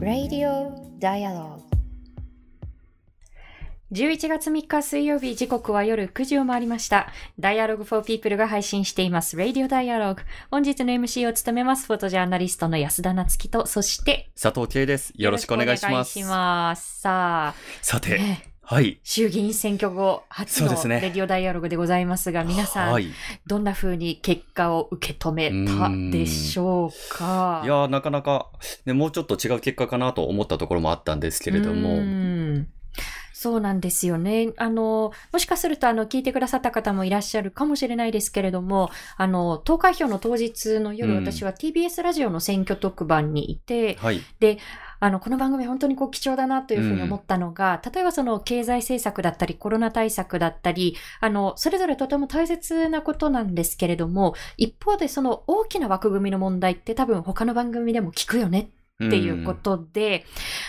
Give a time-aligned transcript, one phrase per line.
[0.00, 1.60] Radio Dialogue
[3.92, 7.12] 11月3日水曜日時刻は夜9時を回りました。
[7.38, 10.22] Dialogue for People が配信しています Radio Dialogue。
[10.50, 15.12] 本日の MC を務めますフォトジャーナリストの安田夏樹と、そして佐藤圭です。
[15.14, 15.92] よろしくお願いします。
[15.92, 17.00] よろしくお願いします。
[17.00, 19.00] ささて、あ、ね、はい。
[19.02, 23.04] 衆議院選挙後初のレディオダイアログでございますが、皆さん、はい。
[23.04, 23.12] い
[23.46, 27.62] どんな風に結果を受け止めたでしょうか？
[27.64, 28.50] やーなかなか、
[28.84, 32.68] ね、もうちょっと違う結果かなと思ったところもあったんですけれどうも、ん
[33.32, 34.52] そうなんですよね。
[34.58, 44.20] あの、もしかすると、あの、聞いてくださった方もいらっしゃるかもしれないですけれども、あの、投開票の当日の夜、うん私は TBS ラジオの選挙特番にいて、はい。
[45.00, 58.70] あの、この番組本当にこう貴重だなというふうに思ったのが、例えばその経済政策だったり、コロナ対策だったり、あの、それぞれとても大切なことなんですけれども、一方でその大きな枠組みの問題って多分他の番組でも聞くよね
[59.04, 60.24] っていうことで、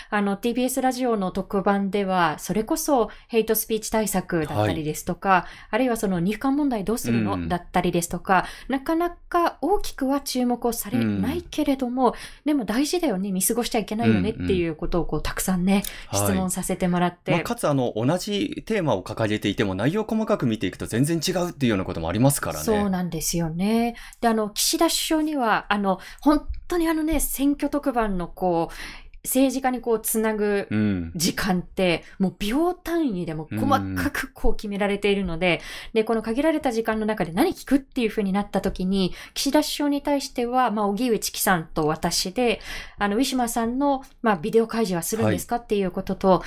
[0.08, 12.14] あの、TBS ラジオの特番では、それこそヘイトスピーチ対策だったりですとか、あるいはその日韓問題どうするの、うんだったりですとか、なかなか大きくは注目をされないけれども、
[12.44, 17.32] でも大事だよね、見過ごしちゃいけないよねっていうことをこうたくさんね、はい質問させてもらって。
[17.32, 22.64] まあ、かつ、あの、同じテーマを掲げていても、内容細かく見ていくと全然違うっていうようなこともありますからね。
[22.64, 23.96] そうなんですよね。
[24.20, 28.74] で、あの、岸田首相には、あの、本当にあのね、選挙特番のこう、
[29.22, 31.12] 政治家にこう、つなぐうん。
[31.14, 35.60] 時間って、もう秒単位でも細かくこう決められているので、
[35.92, 42.60] で、この限られた時間の中で何聞くっていう風になった時に、岸田首相に対しては、まあ、荻上チキさんと私で、
[42.98, 46.42] あの、ウィシュマさんの、まあ、ビデオ開示はするんですかっていうことと、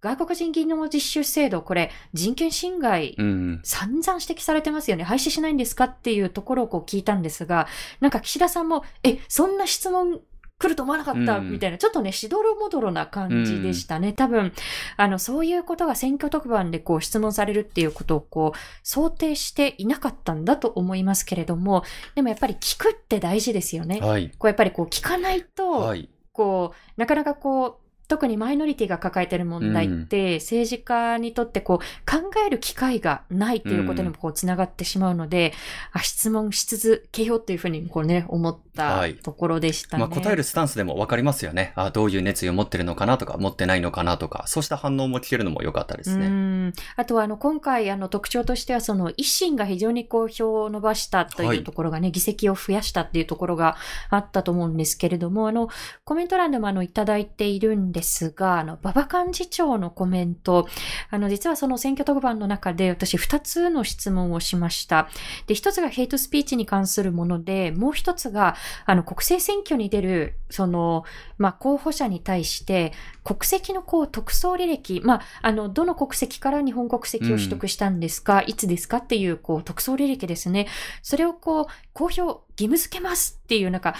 [0.00, 3.60] 外国人技能実習制度、これ、人権侵害うん。
[3.64, 5.04] 散々指摘されてますよね。
[5.04, 7.66] 廃止しないんですかっていうところをこう聞いたんですが、
[8.00, 10.20] なんか岸田さんも、え、そんな質問
[10.58, 14.12] 来ると思わなかった、うんみたいな、ちょっとね、しどろもどろな感じでしたね。
[14.12, 14.52] 多分、
[14.96, 21.84] あの、そういうことが選挙特番でこう質問されるっていうことをこう、想定していなかったんだと思いますけれども、
[22.16, 24.00] でもやっぱり聞くって大事ですよね。
[24.00, 24.30] はい。
[24.30, 26.08] こうやっぱりこう聞かないと、はい。
[26.32, 31.78] こう、なかなかこう、特にマイノリティが抱えている問題って、政治家にとってこう、
[32.10, 35.52] 考える機会がないということにもこう、つながってしまうので、
[35.92, 40.00] あ、質問し続けようっていうふうにこうね、思ったはいところでしたね。
[40.00, 41.72] まあ、答えるスタンスでもわかりますよね。
[41.74, 46.28] あどういう熱意を持ってるのかなとか、持ってないのかなとか、そうした反応も聞けるのも良かったですうね。
[46.28, 53.76] んあとは、あの、今回、あの、特徴としては、その、維新が非常にこう、票を伸ばしたとはいいうところがね、議席を増やしたっていうところが
[54.10, 55.68] あったと思うんですけれども、あの、
[56.04, 60.68] コメント欄でもあの、いただいているんですが、あの、馬場幹事長のコメント、
[61.10, 65.08] あの、実はその選挙特番の中で、私、二つの質問をしました。
[65.46, 68.56] で、一つがヘイトスピーチに関するもので、もう一つが、
[68.86, 71.04] あの、国政選挙に出る、その、
[71.36, 72.92] まあ、候補者に対して、
[73.24, 80.66] 国籍のこう特捜履歴、まあ、あの、どの国籍から日本国籍を取得したんですか、いつですかっていう、こう、特捜履歴ですね。
[81.02, 83.94] それをこう、公表義務付けますっていう、なんか、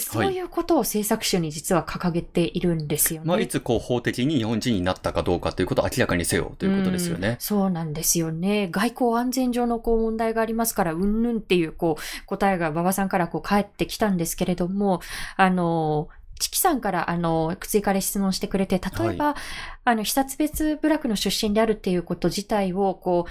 [0.00, 3.28] そういうことを政策書に実は掲げているんですよね。
[3.28, 7.36] まあ、いつこう法的に日本人になったかどうかということを明らかにせよということですようんね。
[7.38, 8.68] そうなんですよね。
[8.72, 15.00] 外交安全上のこう問題がありますから、うんぬんっていうこう答えが馬場さんからこう返ってきたんですけれども、
[15.36, 16.08] あの、
[16.40, 19.36] チキさんから、あの、追加で質問してくれて、例えば、
[19.84, 23.30] あの、被殺別部落の出身であるっていうこと自体を、こう、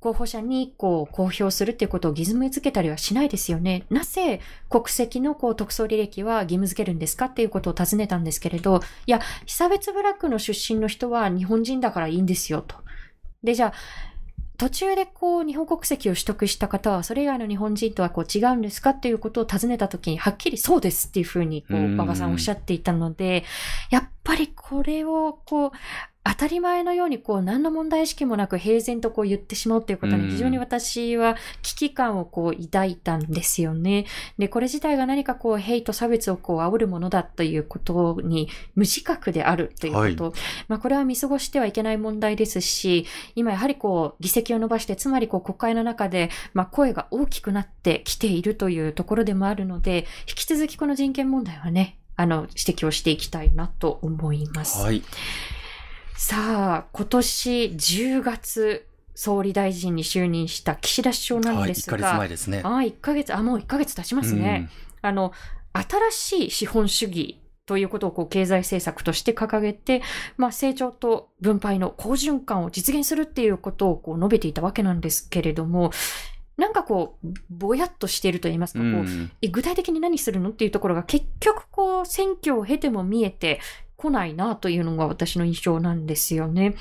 [0.00, 3.84] 候補者にこう公表するっていうことを義務付けたりはしないですよね。
[3.90, 12.76] なぜ国籍のこう特捜履歴は義務付けるんですかっていうことを尋ねたんですけれど、いや、被差別部落の出身の人は日本人だからいいんですよと。
[13.42, 13.72] で、じゃあ、
[14.56, 23.44] 途中でこう日本国籍を取得した方はそれ以外の日本人とはこう違うんですかっていうことを尋ねたときにはっきりそうですっていうふうにこう馬場さんおっしゃっていたので、
[23.88, 25.70] やっぱりこれをこう
[26.22, 34.04] 当たり前のようにこう何の問題意識もなく平然とこう言ってしまうっていうことに非常に私は危機感をこう抱いたんですよね。
[34.38, 40.34] で、これ自体が何かこうヘイト差別をこう煽るものだということに無自覚であるということ。
[40.68, 54.82] まあこれは見過ごしてはいけない問題ですし、今やはりこう議席を伸ばして、つまりこう国会の中でまあ声が大きくなってきているというところでもあるので、引き続きこの人権問題はね、あの、指摘をしていきたいなと思います。
[54.82, 55.02] はい。
[56.22, 61.64] さあ、今年10月、総理大臣に就任した岸田首相なんはい。
[61.64, 62.60] 1ですが、ヶ月前ですね。
[62.62, 64.68] ああ、1ヶ月、あ、もう1ヶ月経ちますね。
[65.00, 65.32] あの、
[65.72, 70.02] 新しい資本主義ということをこう経済政策として掲げて、
[70.36, 75.90] まあ、成長と分配の好循環を実現するっていうことをこう述べていたわけなんですけれども、
[76.58, 83.58] なんかこう、ぼやっとしていると言いますか、こう、具体的に何するのっていうところが結局こう、選挙を経ても見えて
[84.00, 86.74] こないなというのが私の印象なんですよね。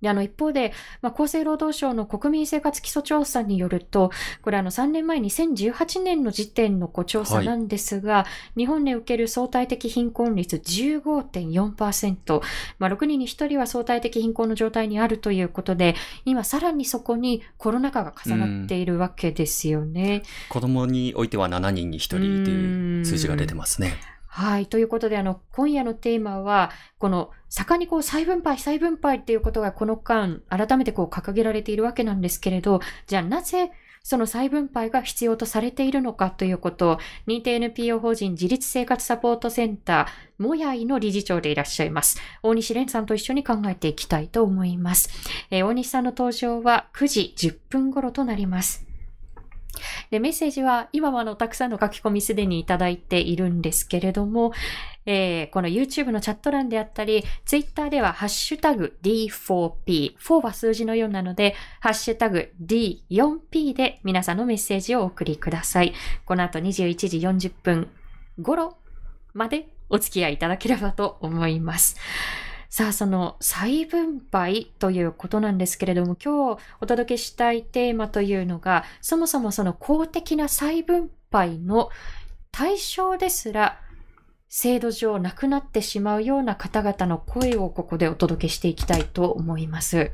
[0.00, 0.72] で、あの、一方で、
[1.02, 4.10] まあ、厚生労働省の国民生活基礎調査によると、
[4.42, 8.26] これあの、3年前2018年の時点のこう調査なんですが、
[8.56, 12.40] 日本で受ける相対的貧困率15.4%、
[12.78, 15.94] まあ、6人に1人は相対的貧困の状態にあるということで、
[16.24, 20.22] 今さらにそこにコロナ禍が重なっているわけですよね。
[20.48, 24.19] 子供においては7人に1人という数字が出てますね。
[24.32, 24.66] はい。
[24.66, 33.72] ということで、あの、今夜のテーマは、この、盛んにこう、再分配、再分配っていうことがこの間、改めてこう、掲げられているわけなんですけれど、じゃあなぜ、
[34.04, 42.20] その再分配が必要とされているのかということを、認定 NPO 法人自立生活サポートセンター、もやいの理事長でいらっしゃいます。
[42.44, 45.10] 大西蓮さんと一緒に考えていきたいと思います。
[45.50, 48.89] えー大西さんの登場は9時10分頃となります。
[50.10, 54.52] で、メッセージは今もあの、たくさんの書き込みすでにいただいているんですけれども、
[55.06, 65.94] えーこの YouTube のチャット欄であったり、Twitter ではハッシュタグ D4P、4は数字の4なので、ハッシュタグ D4P で皆さんのメッセージをお送りください。
[66.24, 67.88] この後21時40分
[68.40, 68.76] 頃
[69.34, 71.96] までお付き合いいただければと思います。
[72.70, 81.90] さあ、その再分配ということなんですけれども、今日お届けしたいテーマというのが、そもそもその公的な再分配の
[82.52, 83.80] 対象ですら、
[84.52, 90.10] 制度上なくなってしまうような方々の声をここでお届けしていきたいと思います。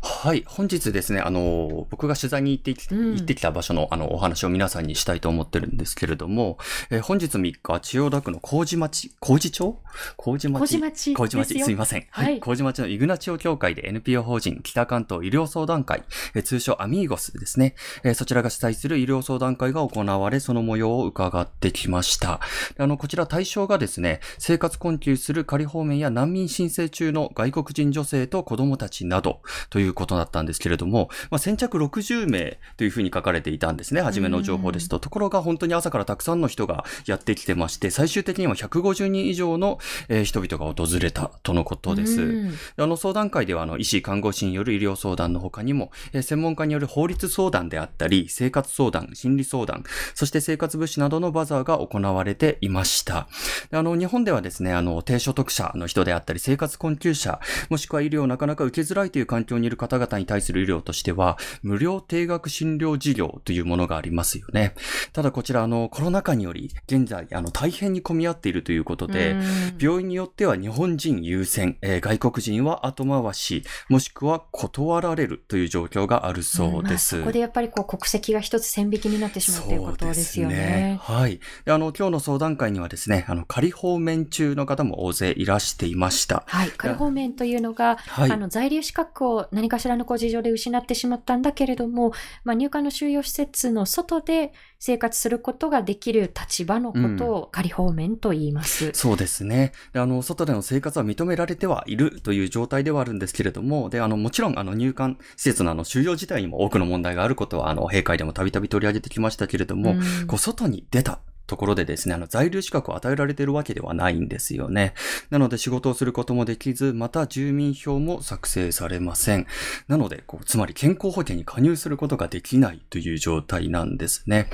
[0.00, 0.44] はい。
[0.46, 6.56] 本日ですね、あの、僕が取材に行ってき,、うん行ってきた場所のあのお話を皆さんにしたいと思ってるんですけれども、
[6.90, 9.76] えー本日3日、千代田区の麹町、麹町？
[10.16, 10.58] 麹町？
[10.60, 12.06] 麹町麹町、ですよすいません。
[12.10, 16.04] はい麹町のイグナチオ協会で NPO 法人北関東医療相談会、
[16.36, 17.74] えー通称アミーゴスですね、
[18.04, 22.38] えーそちらが主催する医療相談会が行われ、その模様を伺ってきました。
[22.76, 29.40] であの、こちら対象がですね、生活困窮する仮放免や難民申請中の外国人女性と子供たちなど
[29.70, 34.00] ということだったんですけれども、まあ、先着60名というふうに書かれていたんですね。
[34.02, 34.98] 初めの情報ですと。
[34.98, 39.78] ところが本当に朝からたくさんの人がやってきてまして、最終的には150人以上の、
[40.08, 42.22] えー人々が訪れたとのことです。
[42.22, 49.84] うんあの相談会ではあの医師、看護師による医療相談の他にも、えー専門家による法律相談であったり、生活相談、心理相談、
[50.14, 53.28] そして生活物資などのバザーが行われていました。
[53.70, 57.40] であの日本ではですね、あの低所得者の人であったり、生活困窮者、
[57.70, 64.74] もしくは医療をなかなか受けづらいという環境にいる方々に対する医療としては、無料定額診療事業というものがありますよね。
[65.12, 69.44] ただこちらあのコロナ禍により、現在あの大変に混み合っているということで、うん
[69.78, 77.16] 病院によっては日本人優先、えー外国人は後回し、もしくは断られるという状況があるそうです。
[77.16, 80.98] まあそこでやっぱりこう国籍が一つ線引きになってしまうということですよね。
[81.02, 81.40] はい。
[81.64, 86.44] であの、今日の相談会にはですね、あの、仮放免中の方も大勢いらしていました。
[86.46, 86.70] はい。
[86.70, 92.12] 仮放免というのが、はいあの、在留資格を何かしらのこう事情で失ってしまったんだけれども、
[92.44, 98.90] まあ、入管の収容施設の外で生活することができる立場のことを仮放免と言います。
[98.92, 99.72] そうですね。
[99.92, 114.94] で、あの、外での生活は認められてはいるという状態ではあるんですけれども、で、あの、もちろん、あの、入管施設のあの、収容自体にも多くの問題があることは、あの、閉会でもたびたび取り上げてきましたけれども、うんこう、外に出たところでですね、あの、在留資格を与えられているわけではないんですよね。
[115.30, 119.46] なので仕事をすることもできず、また住民票も作成されません。
[119.88, 124.48] なので、こう、つまり健康保険に加入することができないという状態なんですね。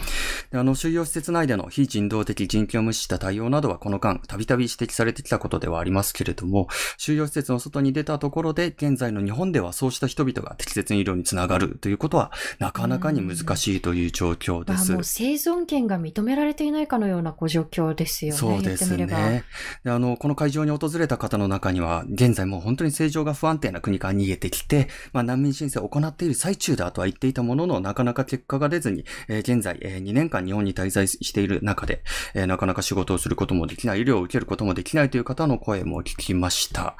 [0.50, 6.68] であの、収容施設内での非人道的人権を無視した対応などはこの間、たびたび指摘されてきたことではありますけれども、
[6.98, 14.90] 収容施設の外に出たところで、現在の日本ではそうした人々が適切に医療につながるということは、なかなかに難しいという状況です。
[14.90, 18.38] まあ、もう生存権が認められていないかのようなご状況ですよね。
[18.38, 18.96] そうです。
[18.96, 19.44] ね。
[19.84, 32.02] であの、この会場に訪れた方の中には、現在もう本当に政情が不安定な国から逃げてきて、まあ難民申請を行っている最中だとは言っていたものの、なかなか結果が出ずに、えー現在、えー2年間日本に滞在している中で、
[32.34, 36.96] えーなかなか仕事をすることもできない、医療を受けることもできないという方の声も聞きました。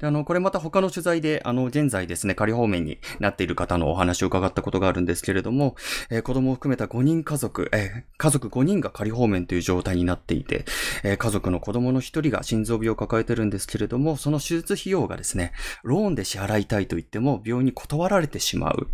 [0.00, 5.76] で、あの、これまた他の取材で、あの、現在ですね、仮放免になっている方のお話を伺ったことがあるんですけれども、
[6.10, 10.64] えー子供を含めた5人家族、えー家族5人が仮方面という状態になっていて、
[11.02, 15.52] えー家族の子供の一人が心臓病を抱えてるんですけれども、その手術費用がですね、
[15.82, 18.88] ローンで支払いたいと言っても病院に断られてしまう。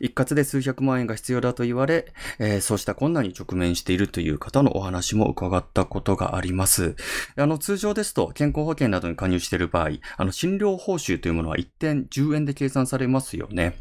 [0.00, 6.96] 一括で数百万円が必要だと言われ、えー、そうした困難に直面しているという方のお話も伺ったことがあります。
[7.36, 13.76] あの、通常ですと健康保険などに加入している場合、あの、診療報酬というものは1点10円で計算されますよね。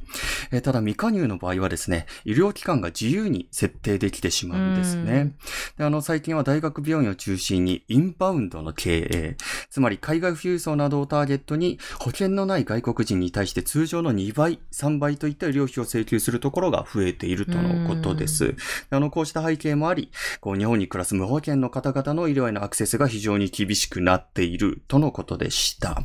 [0.52, 5.34] えー、ただ未加入の場合はですね、医療機関が自由に設定できてしまうんですね。
[5.78, 9.38] であの、最近は大学病院を中心にインバウンドの経営、
[9.70, 18.56] つまり海外富裕層などをターゲットに保険のない外国人に対して通常の2倍、3倍といった医療費を請求するところが増えているとのことです。
[18.90, 20.12] あの、こうした背景もあり、
[20.42, 26.04] こう、日本に暮らす無保険の方々の医療へのアクセスが非常に厳しくなっているとのことでした。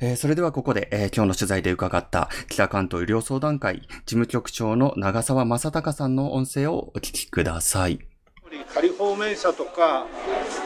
[0.00, 8.15] えー、それではここで、えー、今日の取材で伺った北関東医療相談会事務局長の長澤正隆さんの音声をお聞きください。
[8.72, 10.06] 仮放免者とか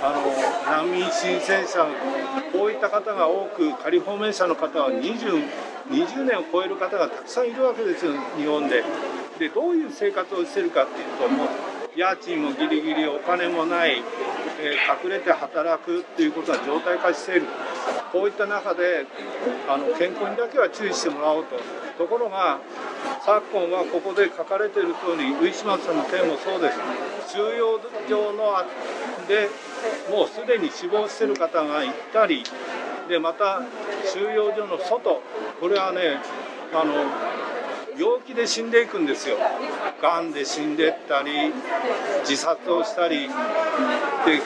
[0.03, 1.87] あの難民申請者
[2.53, 5.43] こういった方が多く仮放免者の方は 20,
[5.91, 8.85] 20年を超える方がたくさんいるわけですよ日本で。
[9.39, 14.03] でどういう生活をしてるかっていうともう家賃もギリギリお金もない、
[14.61, 17.47] えー、隠れて働くっていうことが常態化している。
[18.13, 19.07] こういった中で
[19.69, 21.57] あの健康にだけは注意してもらおうと。
[21.99, 22.59] ところが
[23.25, 26.79] 昨今はここで書かれている通りウィシュマさんの件もそうです。
[27.37, 27.79] 収容
[28.09, 28.65] 所の
[29.29, 29.49] で
[30.11, 32.43] もうすでに死亡している方がいたり
[33.09, 33.63] でまた
[34.13, 35.23] 収容所の外。
[35.61, 36.19] これはね
[36.73, 36.95] あの
[38.01, 39.37] 病気で死んでいくんですよ。
[40.01, 41.53] がんで死んでったり
[42.27, 43.29] 自殺をしたり。
[43.29, 44.41] で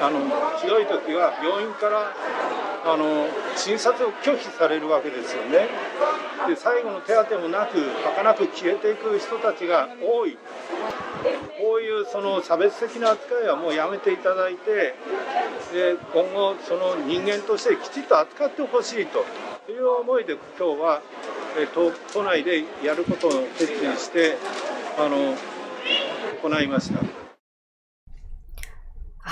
[0.00, 0.20] あの
[0.58, 2.14] ひどい時は病院から
[2.84, 3.26] あの
[3.56, 5.68] 診察を拒否されるわけですよね。
[6.46, 10.38] で最後の手当てもなく儚く消えていく人たちが多い。
[11.58, 14.94] こういうその差別的な扱いはもうやめていただいて
[15.72, 19.24] で今後その人間としてきちっと扱ってほしいと。
[19.68, 21.02] いう思いで今日は
[21.74, 24.36] 都都内でやることを決意して
[24.98, 25.34] あの
[26.42, 27.20] 行いました。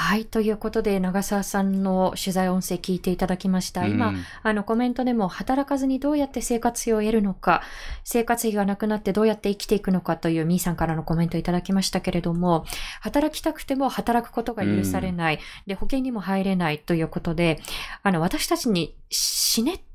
[0.09, 0.27] はい。
[0.27, 3.87] ということで、長澤さんの取材音声聞いていただきました。
[3.87, 7.63] 今、うん、あの、コメントでも、働かずにどうやって生活費を得るのか、
[8.05, 12.65] 生活費がなくなってどうやって生きていくのかというミーさんからのコメントいただきましたけれども、
[13.01, 15.35] 働きたくても働くことが許されない。
[15.35, 17.61] うん、で、保険にも入れないということで、
[18.03, 19.88] あの、私たちに死ねって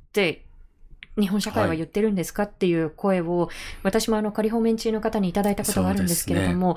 [1.19, 3.49] 日本社会は言ってるんですかっていう声を、
[3.83, 6.75] 私もあの仮放免中の方にいただいたことがあるんですけれども、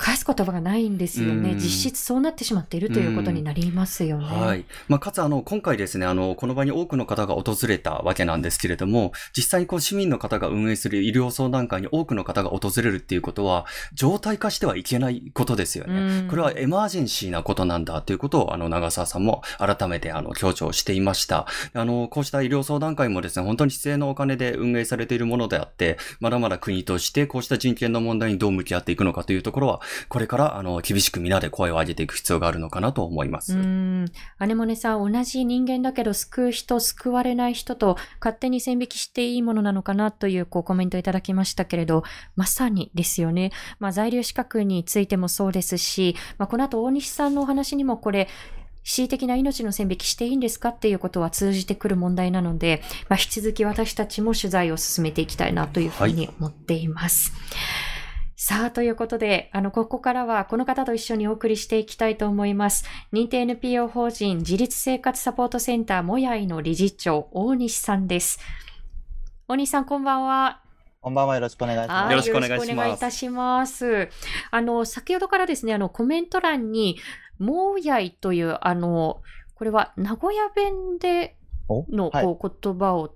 [0.00, 1.54] 返す言葉がないんですよね。
[1.56, 4.24] 実質そうなってしまっているということになりますよね。
[4.24, 4.64] はい。
[4.88, 16.26] まあ、かつ、あの、今回ですね、あの、この場に多くの方が訪れたわけなんですけれども、実際にこう、市民の方が運営する医療相談会に多くの方が訪れるっていうことは、状態化してはいけないことですよね。
[16.30, 21.46] これはエマージェンシーなことなんだということを、あの、長澤さんも改めて、あの、強調していました。
[21.74, 33.56] あの、こうした医療相談会もですね、本当に必要なお金で運営されているものであって、まだまだ国としてこうした人権の問題にどう向き合っていくのかというところは、これから、あの、厳しく皆で声を上げていく必要があるのかなと思います。
[33.56, 34.06] うん。
[34.38, 42.04] アネモネさん、同じ人間だけど、救う人、救われない人と、勝手に線引きしていいものなのかなという、こう、コメントいただきましたけれど、
[42.36, 43.52] まさにですよね。
[43.78, 48.28] まあ、在留資格についてもそうですし、まあ、この後、大西さんのお話にもこれ、
[48.82, 57.32] 恣意的な命の線引きしていいんですかっていうことは通じてくる問題なので、まあ、引き続き私たちも取材を進めていきたいなというふうに思っています。
[57.32, 57.36] は
[57.86, 57.89] い
[58.42, 62.86] さあ、ということで、あの、ここからはこの方と一緒にお送りしていきたいと思います。
[63.12, 68.40] 認定 NPO 法人自立生活サポートセンターもやいの理事長、大西さんです。
[69.46, 70.62] 大西さん、こんばんは。
[71.02, 71.34] こんばんは。
[71.34, 72.10] よろしくお願いします。
[72.12, 72.72] よろしくお願いします。
[72.72, 74.08] お願いいたします。
[74.50, 76.96] あの、先ほどからですね、あの、コメント欄に、
[77.38, 79.20] もうやいという、あの、
[79.54, 81.36] これは名古屋弁で
[81.68, 83.14] のこう言葉を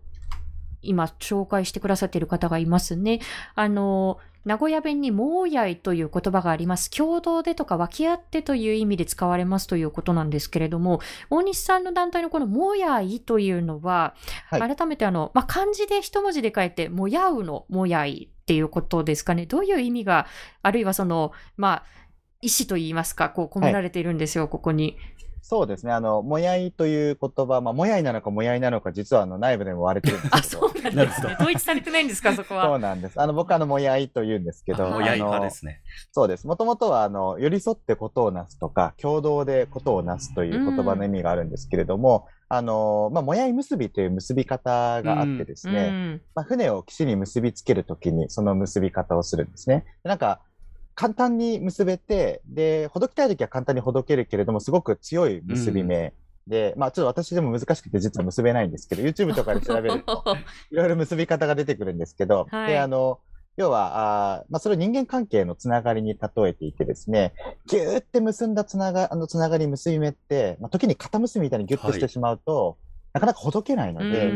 [0.85, 3.21] 今紹介してくださっている方がいますね。
[3.55, 6.91] あの、名古屋弁にもうやいという言葉があります。
[6.91, 11.01] 共同でとか分け合ってという意味で使われますということなんですけれども、
[11.31, 14.15] 大西さんの団体のこのもやいというのは、
[14.51, 19.47] はい、改めてあの、まあ、漢字で一文字で書いて、もやうのもやいっていうことですかね。
[19.47, 20.27] どういう意味が、
[20.63, 21.85] あるいはその、まあ、
[22.43, 24.99] 意思といいますか、こう込められているんですよ、はい、ここに。
[25.47, 25.93] そうですね。
[25.93, 30.67] あの、もやいという言葉、まあ、もやいなのかもやいなのか、実はあの内部でも割れてるんですけど。
[30.67, 31.37] あ、そうなんですね。
[31.39, 32.65] 統一されてないんですか、そこは。
[32.65, 33.21] そうなんです。
[33.21, 34.89] あの、僕あの、もやいと言うんですけど。
[34.89, 35.83] もやい派ですね。
[36.13, 36.47] そうです。
[36.47, 49.85] もともとは、あの、寄り添ってことをなすとか、共同でことをなすという言葉の意味があるんですけれども、あの、まあ、もやい結びという結び方があってですね、まあ、船を岸に結びつけるときに、その結び方をするんですね。
[50.05, 50.41] なんか、
[50.95, 56.15] 簡単に結べて、で、ほどきたいときは簡単にほどけるけれども、すごく強い結び目。
[56.47, 60.25] うん、で、まあちょっと私でも難しくて実は結べないんですけど、YouTube とかで調べると、
[60.71, 60.77] い。
[60.77, 63.21] ろいろ結び方が出てくるんですけど、はい、で、あの、
[63.57, 67.33] 要は、あまあ、それを人間関係のつながりに例えていてですね、
[67.67, 72.77] ぎゅーって結んだつなが、あのつながり結び目って、まあ、時に肩結びみたいにぎゅっとしてしまうと、はい、
[73.15, 74.33] なかなかほどけないので、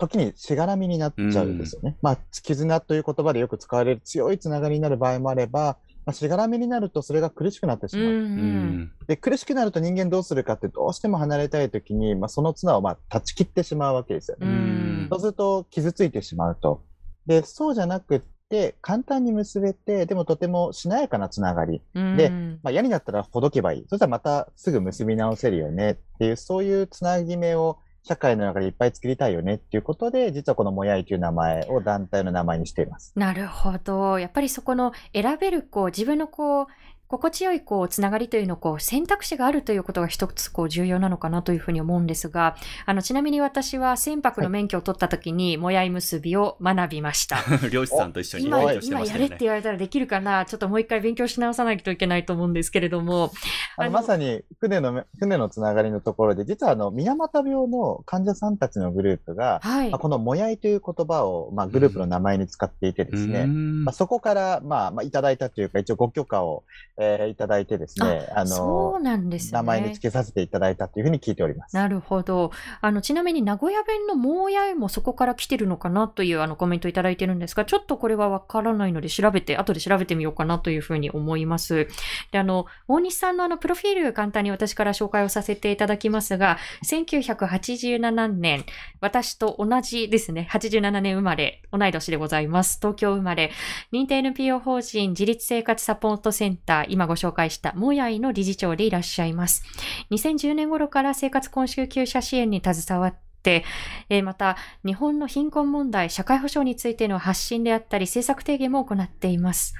[0.00, 1.96] 時にしがらみになっちゃうんですよね。
[2.02, 8.06] まあ、絆という言葉でよく使われる強いつながりになる場合もあれば、まあ、しがらみになるとそれが苦しくなってしまう。
[8.06, 14.46] うん、で苦しくなると人間どうするかってどうしても離れたい時に、まあ、その綱をまあ断ち切ってしまうわけですよね。
[14.46, 16.82] うん、そうすると傷ついてしまうと。
[17.26, 22.30] でそうじゃなくって簡単に結べてでもとてもしなやかなつながり、うん、で、
[22.62, 33.12] まあ、嫌になったらほどけばいいそしたらまたすぐ結び直せるよねっていうそういうつなぎ目を社会の中でいっぱい作りたいよねっていうことで、実はこのもやいという名前を団体の名前にしています。
[33.16, 34.18] なるほど。
[34.18, 36.66] やっぱりそこの選べる、こう、自分のこう、
[37.10, 42.54] 心地よいこうつながりというのをこう選択肢があるということが一つこう重要なのかなというふうに思うんですが、
[42.86, 47.38] あのちなみに私は船舶の免許を取った時に、もやい結びを学びました。
[47.68, 53.32] 漁師さんと一緒に今今やれって言われたらできるかな、ちょっともう一回勉強し直さないといけないと思うんですけれども。
[53.76, 66.62] あのまさに船の船のつながりのところで、実はあの宮又病の患者さんたちのグループが、はい、まあ、このもやいという言葉を、まあ、グループの名前に使っていてですね、まあ、そこから、まあまあ、いただいたというか、一応ご許可を、
[67.02, 69.52] えー、いただいてですね、あの、そうなんですね。
[69.52, 71.74] 名前に付けさせていただいたというふうに聞いております。
[71.74, 72.52] なるほど。
[72.82, 81.88] あの、ちなみに名古屋弁のもうやいもそこから来てるのかなというあのコメントいただいてるんですが、ちょっとこれはわからないので調べて、後で調べてみようかなというふうに思います。
[82.32, 88.64] で、あの、大西さんのあの、プロフィール簡単に私から紹介をさせていただきますが、1987年、
[89.00, 92.78] 私と同じですね、87年生まれ、同い年でございます。
[92.80, 93.52] 東京生まれ、
[93.92, 99.64] 認定 NPO 法人自立生活サポートセンター、今ご紹介したもやいの理事長でいらっしゃいます。
[100.10, 103.64] 2010年頃から生活困窮救者支援に携わって、
[104.08, 109.74] えまた、日本の貧困問題、社会保障についての発信であったり、政策提言も行っています。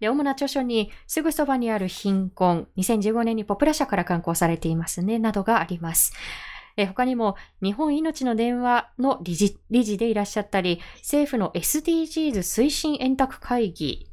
[0.00, 6.12] で、主な著書に、すぐそばにある貧困、2015年にポプラ社から刊行されていますね、などがあります。
[6.76, 14.09] え他にも、日本命の電話の理事理事でいらっしゃったり、政府の SDGs 推進円卓会議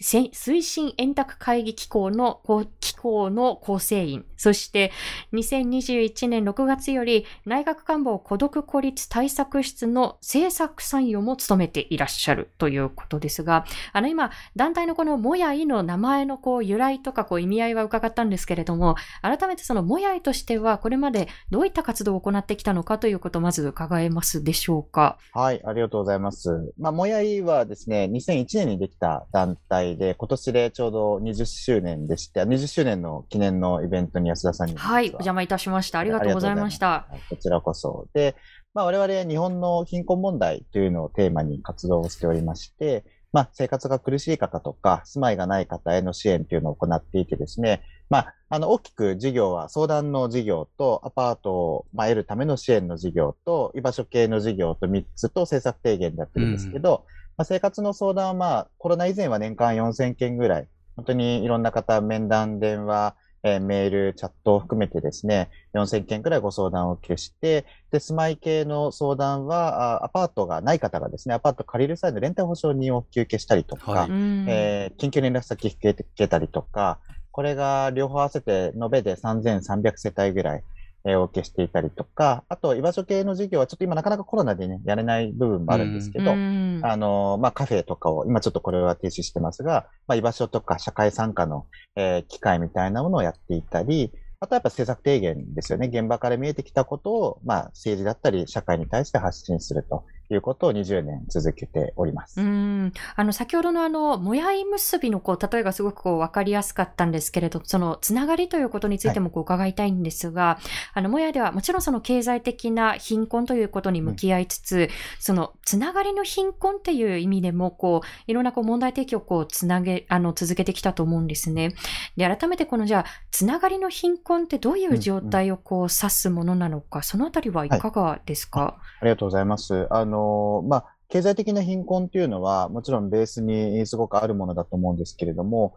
[0.00, 2.40] 推進円卓会議機構の、
[2.80, 4.90] 機構の構成員、そして
[5.34, 25.18] 2021年6月より内閣官房孤独孤立対策室の政策参与も務めていらっしゃるということですが、あの今、団体のこのもやいの名前のこう由来とかこう意味合いは伺ったんですけれども、改めてそのもやいとしてはこれまでどういった活動を行ってきたのかということをまず伺えますでしょうか？
[25.34, 26.72] はい、ありがとうございます。
[26.78, 34.76] まあ、もやいはですね、2001年にできた団体で、今年でちょうど20周年でして、20周年の記念のイベントに安田さんに。
[34.76, 35.98] はい、お邪魔いたしました。
[35.98, 37.06] ありがとうございました。
[37.28, 38.06] こちらこそ。
[38.14, 38.34] で、
[38.74, 76.98] まあ、我々日本の貧困問題というのをテーマに活動をしておりまして、まあ、生活が苦しい方とか、住まいがない方への支援というのを行っていてですね、まあ、あの、大きく事業は相談の事業と、アパートを、まあ、得るための支援の事業と、居場所系の事業と3つと政策提言でやってるんですけど、うんまあ、生活の相談はまあ、コロナ以前は年間4000件ぐらい、本当にいろんな方、面談、電話、えー、メール、チャットを含めてですね、4000件くらいご相談を受けして、で、住まい系の相談は、アパートがない方がですね、アパート借りる際の連帯保証人を休憩したりとか、はい、えー、緊急連絡先引けたりとか、
[77.32, 80.64] これが両方合わせて延べで3300世帯ぐらい、
[81.04, 95.88] えお受けしていたりとか、あと、居場所系の事業はちょっと今なかなかコロナでね、やれない部分もあるんですけど、あの、まあ、カフェとかを、今ちょっとこれは停止してますが、まあ、居場所とか社会参加の、えー、機会みたいなものをやっていたり、あとはやっぱ政策提言ですよね。
[95.88, 100.04] 現場から見えてきたことを、まあ、政治だったり社会に対して発信すると
[100.34, 102.40] いうことを20年続けております。
[102.40, 102.92] うん。
[103.16, 110.64] あの、先ほどのあの、もやい結びのこう、例えがすごくこう、わかりやすかったんですけれど、その、つながりということについてもこう、伺いたいんですが、はい、
[110.94, 114.88] あの、もやではもちろんその経済的な貧困ということに向き合いつつ、うん、
[115.18, 121.74] その、つながりの貧困っていう意味でも、こう、いろんなこう、問題提起をこう、つなげ、あの、続けてきたと思うんですね。
[122.16, 129.86] で、改めてこの、じゃあ、つながりの貧困ってどういう状態をこう、指すものなのか、うんうん、そのあたりはいかがですか、はい、ありがとうございます。
[129.90, 130.19] あの、
[130.68, 135.74] まあ、経済的な貧困っていうのは、もちろんベースにすごくあるものだと思うんですけれども、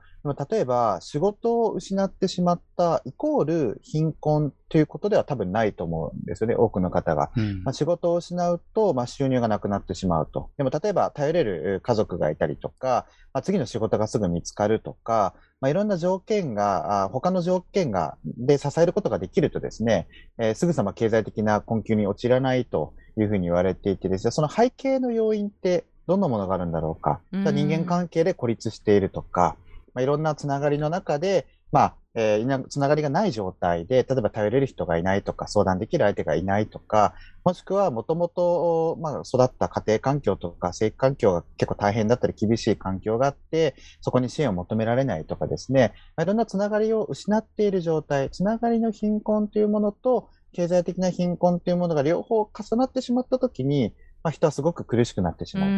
[0.50, 7.32] 例えば仕事を失ってしまったイコール貧困ということでは多分ないと思うんですよね、多くの方が。
[7.36, 10.52] うん、まあ、仕事を失うと、まあ、収入がなくなってしまうと。
[10.58, 27.22] でも例えば頼れる家族がいたりとか、まあ、次の仕事がすぐ見つかるとか、まあ、いろんな条件が、あ他の条件が、で支えることができるとですね、えー、すぐさま経済的な困窮に陥らないというふうに言われていてですね、その背景の要因ってどんなものがあるんだろうか。
[27.32, 29.56] 人間関係で孤立しているとか、
[29.94, 55.72] まあ、いろんなつながりの中で、まあ、えー、つながりがない状態で、例えば頼れる人がいないとか、相談できる相手がいないとか、もしくはもともと、まあ、育った家庭環境とか、生育環境が結構大変だったり厳しい環境があって、そこに支援を求められないとかですね、まあ、いろんなつながりを失っている状態、つながりの貧困というものと、経済的な貧困というものが両方重なってしまったときに、まあ、人はすごく苦しくなってしまうと。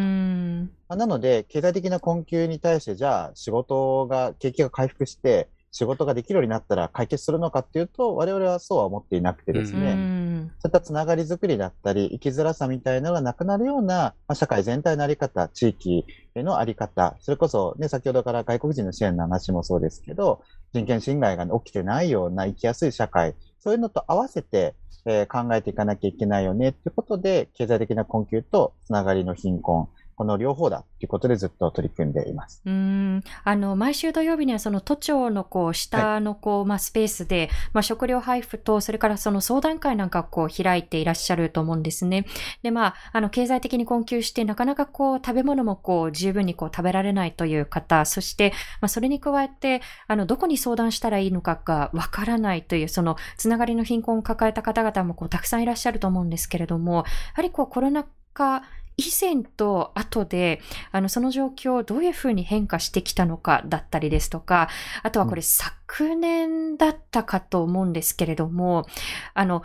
[0.88, 20.40] まあ、なので、経済的な困窮に対して、じゃあ仕事が、景気が回復して、仕事ができるようになったら解決するのかっていうと、我々はそうは思っていなくてですね、そういったつながりづくりだったり、生きづらさみたいなのがなくなるような、まあ、社会全体のあり方、地域へのあり方、それこそね、先ほどから外国人の支援の話もそうですけど、
[20.72, 23.34] 人権侵害が起きてないような生きやすい社会、
[23.66, 24.76] そういうのと合わせて、
[25.06, 32.62] えー、考えていかなきゃいけないよねっていうことで、経済的な困窮とつながりの貧困、この両方だということでずっと取り組んでいます。
[32.64, 33.22] うん。
[33.44, 42.24] あの、毎週土曜日にはその都庁のこう、下のこう、はい、まあ、スペースで、まあ、食料配布と、それからその相談会なんかこう、開いていらっしゃると思うんですね。
[42.62, 58.62] で、まあ、あの、経済的に困窮して、なかなかこう、食べ物もこう、十分にこう、食べられないという方、そして、まあ、それに加えて、あの、どこに相談したらいいのかがわからないという、その、つながりの貧困を抱えた方々もこう、たくさんいらっしゃると思うんですけれども、やはりこう、コロナ禍
[58.96, 64.68] 以前と後で、あの、その状況をどういうふうに変化してきたのかだったりですとか、
[65.02, 68.86] あとはこれ昨年だったかと思うんですけれども、
[69.34, 69.62] あの、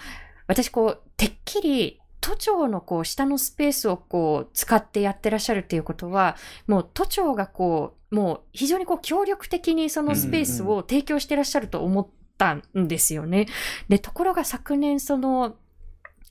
[0.48, 6.36] 私こう、てっきり都庁のこう、下のスペースをこう、使ってやってらっしゃるっていうことは、
[6.68, 13.48] もう都庁がこう、もう非常にこう、協力的にそのスペースを提供してらっしゃると思ったんですよね。
[13.90, 15.56] で、ところが昨年その、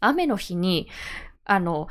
[0.01, 0.89] 雨の日に、
[1.45, 1.89] あの、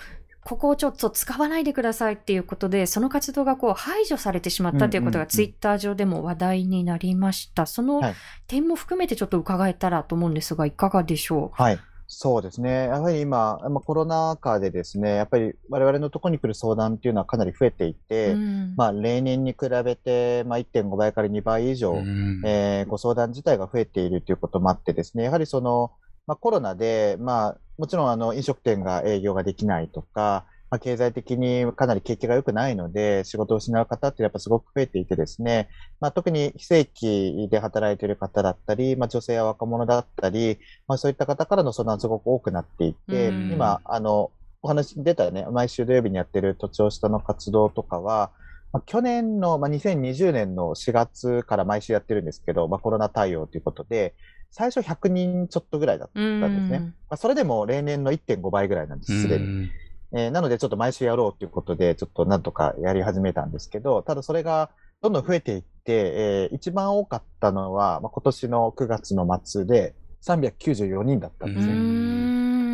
[0.49, 7.67] ここをちょっと使わないでくださいっていうことで、その活動がこう排除されてしまったということがツイッター上でも話題になりました。
[7.67, 8.01] その
[8.47, 11.61] 点も含めてちょっと伺えたらと思うんですが、いかがでしょう？
[11.61, 11.79] はい。
[12.07, 12.85] そうですね。
[12.85, 25.91] やはり今、まあ、コロナ禍でですね、やっぱり我々のところに来る相談っていうのはかなり増えていて、うん、まあ例年に比べて、まあ、1.5倍から2倍以上、うん、えー、ご相談自体が増えているということもあってですね、やはりその、
[26.25, 35.69] まあ、コロナで、まあ、もちろんあの飲食店が営業ができないとか、まあ、経済的にかなり景気が良くないので、仕事を失う方ってやっぱすごく増えていてですね、
[36.01, 48.31] まあ、特に非正規で働いている方だったり、まあ、女性や若者だったり、まあ、そういった方からの相談すごく多くなっていて、今、あの、お話に出たね、毎週土曜日にやってる土地を下の活動とかは、
[48.73, 54.13] まあ、去年の、まあ、2020年の4月から毎週やってるんですけど、まあ、コロナ対応ということで、
[54.51, 56.79] 最初100人ちょっとぐらいだったんですね。
[57.09, 59.69] まあ、それでも例年の1.5倍ぐらいなんです、すでに。
[60.11, 71.73] えー、なのでちょっと毎週やろうということで、ちょっとなんとかやり始めたんですけど、ただそれがどんどん増えていって、えー、一番多かったのは、まあ、今年の9月の末で394人だったんですね。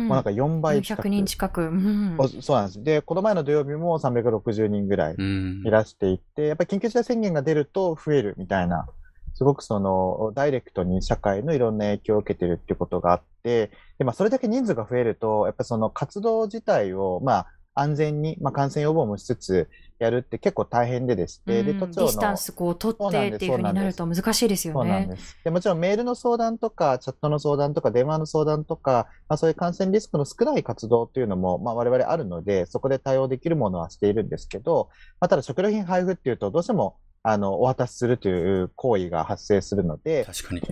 [0.06, 1.08] もうなんか4倍近く。
[1.08, 2.82] 100人近く、うん、そうなんです。
[2.82, 8.88] で、この前の土曜日も360人ぐらいいらしていて、やっぱり緊急事態宣言が出ると増えるみたいな
[9.36, 19.68] すごくその、ダイレクトに社会のいろんな影響を受けてるっていうことがあって、で、まあ、それだけ人数が増えると、やっぱその活動自体を、まあ、安全に、まあ、感染予防もしつつ
[19.98, 21.88] やるって結構大変でですね、で、都庁の。
[21.88, 25.10] ディスタンスこう取ってっていうふうになると難しいですよね。
[25.44, 34.88] でもちろんメールの相談とか、チャットの相談とか、電話の相談とか、まあ、そういう感染リスクの少ない活動っていうのも、まあ、我々あるので、そこで対応できるものはしているんですけど、
[35.20, 36.96] まあ、ただ食料品配布っていうと、どうしても
[37.28, 40.62] あの、お渡しするという行為が発生するので、確かに。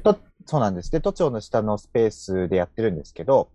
[0.47, 0.91] そうなんです。
[0.93, 3.51] で、都庁の下のスペースでやってるんですけど、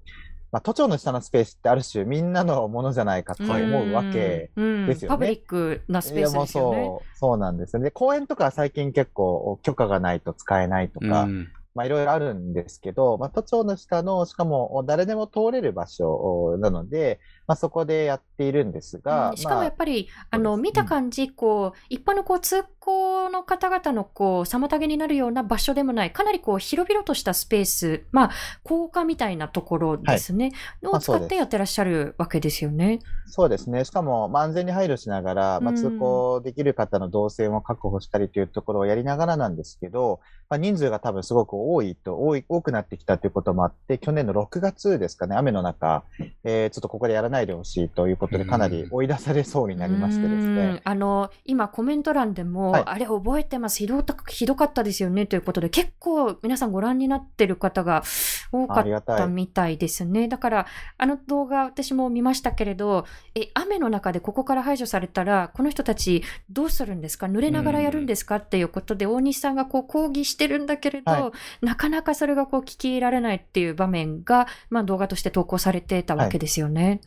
[0.52, 4.50] まあ、都庁の下のスペースってある種みんなのものじゃないかと思うわけ
[4.86, 5.16] ですよね。
[5.16, 6.86] パブリックなスペースですよね。
[6.88, 7.92] そう、そうなんですよね。
[7.92, 11.30] 公園とか最近結構許可がないと使えないとか、
[11.76, 19.32] まあ、いろいろあるんですけど、まあ、都庁の下の、しかも誰でも通れる場所なので、まあ、そこでやっているんですが。
[19.32, 28.32] うん、しかもやっぱり、まあ、あの、見た感じ、こう、一般のこう、通行の方々のこう、妨げになるような場所でもない、かなりこう、広々としたスペース、まあ、
[28.64, 30.52] 高架みたいなところですね、
[30.82, 33.00] はい、を使ってやってらっしゃるわけですよね。
[33.28, 33.86] そうですね。
[33.86, 46.04] しかも、まあ、安全に配慮しながら、まあ、通行できる方の動線を確保したりというところをやりながらなんですけど、まあ、人数が多分すごく構多いと、多い、多くなってきたということもあって、去年の6月ですかね、雨の中、
[46.44, 50.82] えー、ちょっとここでやらないでほしいということで、かなり追い出されそうになりましてですね。
[50.84, 53.80] あの、今コメント欄でも、はい、あれ覚えてます？
[53.80, 58.04] ひどひどかったですよねということで、結構皆さんご覧になってる方が
[58.52, 60.28] 多かったみたいですね。
[60.28, 60.66] だから、
[60.98, 67.28] あの動画私も見ましたけれど、え、雨の中でここから排除されたら、この人たちどうするんですか？
[67.28, 68.38] 濡れながらやるんですか？
[68.38, 71.32] っていうことで、大西さんがこう抗議してるんだけれど、はい、
[71.62, 76.84] なかなかそれがこう聞き入れられないっていう場面が、まあ動画として投稿されてたわけですよね。
[76.86, 77.02] はい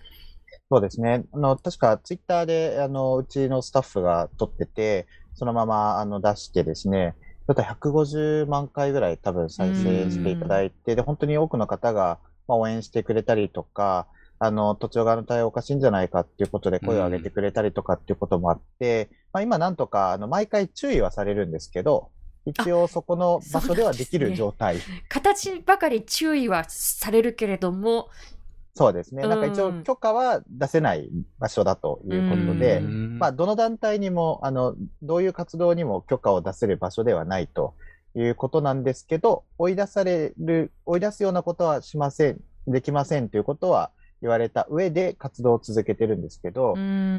[0.70, 1.24] そうですね。
[1.33, 7.14] あの、確かツイッターで、あの、うちのスタッフが撮ってて、そのまま、あの、出してですね、
[7.46, 14.07] だと150万回ぐらい多分再生していただいて、で、本当に多くの方が、まあ、応援してくれたりとか、
[14.38, 22.11] あの、土地側の対応おかしいんじゃないかっていうことで声を上げてくれたりとかっていうこともあって、まあ今なんとか、あの、毎回注意はされるんですけど、
[22.44, 24.76] 一応そこの場所ではできる状態。
[24.76, 28.09] ね、形ばかり注意はされるけれども、
[28.74, 29.22] そうですね。
[29.22, 37.74] なんか一応許可は出せない場所だということで、まあどの団体にも、あの、どういう活動にも許可を出せる場所ではないと
[38.14, 43.90] いうことなんですけど、追い出される、追い出すようなことはしません、できませんということは
[44.22, 46.74] 言われた上で活動を続けてるんですけど、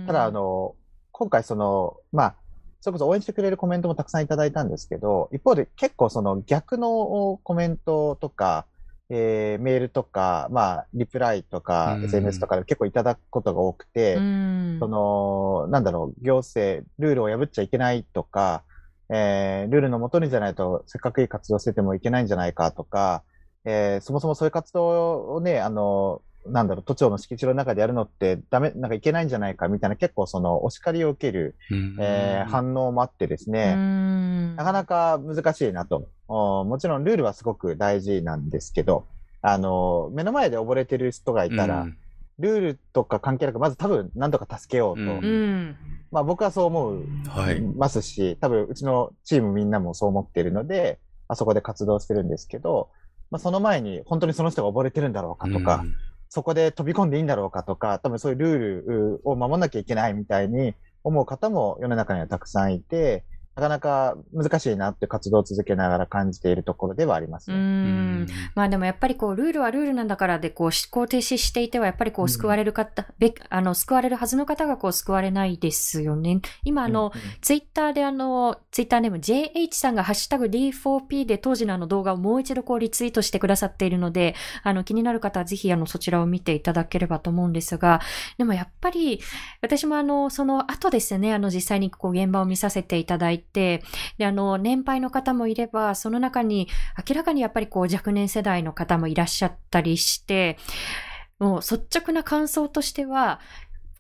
[0.08, 0.76] ただあの、
[1.12, 2.36] 今回その、まあ、
[2.84, 8.66] それこそ応援してくれるコメントもたくさんいただいたんですけど、一方で結構その逆のコメントとか、
[9.10, 18.64] えー、メールとか、まあ、リプライとか、SNS とかで結構いただくことが多くて、その、なんだろう、行政、ルールを破っちゃいけないとか、
[19.10, 23.24] えー、ルールのもとにじゃないと、せっかくいい活動しててもいけないんじゃないかとか、
[23.64, 31.56] えー、そもそもそういう活動をね、あの、なんだろう、都庁の敷地の中でやるのってダメ、なんかいけないんじゃないかみたいな結構そのお叱りを受ける、
[32.00, 33.76] えー、反応もあってですね、
[34.56, 36.08] なかなか難しいなと。
[36.28, 39.08] もちろんルールはすごく大事なんですけど、
[39.42, 41.88] あの、目の前で溺れてる人がいたら、
[42.40, 45.02] ルールとか関係なく、まず多分何とか助けようと。
[46.12, 52.90] まあ僕はそう思う、はい、ますし、多分うちのチームみんなもそう思っているので、あそこで活動してるんですけど、
[53.32, 55.96] まあその前に本当にその人が溺れてるんだろうかとか、うん
[56.34, 58.58] そこで飛び込んでいいんだろうかとか、多分そういうルー
[59.20, 63.24] ルを守らなきゃいけないみたいに思う方も世の中にはたくさんいて、
[63.56, 68.28] なかなか難しいなって活動を続けながら感じているところではあります、ね、うん。
[68.56, 76.42] まあでもやっぱりこう、ルールはルールなんだからで、こう、思考停止していては、やっぱりこう、救われる方、うん、あの、救われるはずの方がこう、救われないですよね。
[76.64, 88.02] 今あの、うんうん、ツイッターであの、ツイッターネーム JH さんがハッシュタグ D4P で当時のあの動画をもう一度こう、リツイートしてくださっているので、あの、気になる方はぜひあの、そちらを見ていただければと思うんですが、
[88.40, 89.22] でもやっぱり、
[89.62, 93.84] 私もあの、その後ですね、あの、実際にこう、現場を見させていただいて、で、
[94.22, 96.68] あの、年配の方もいれば、その中に
[97.10, 100.58] 明らかにやっぱりこう若年世代の方もいらっしゃったりして、
[101.40, 103.40] もう率直な感想としては、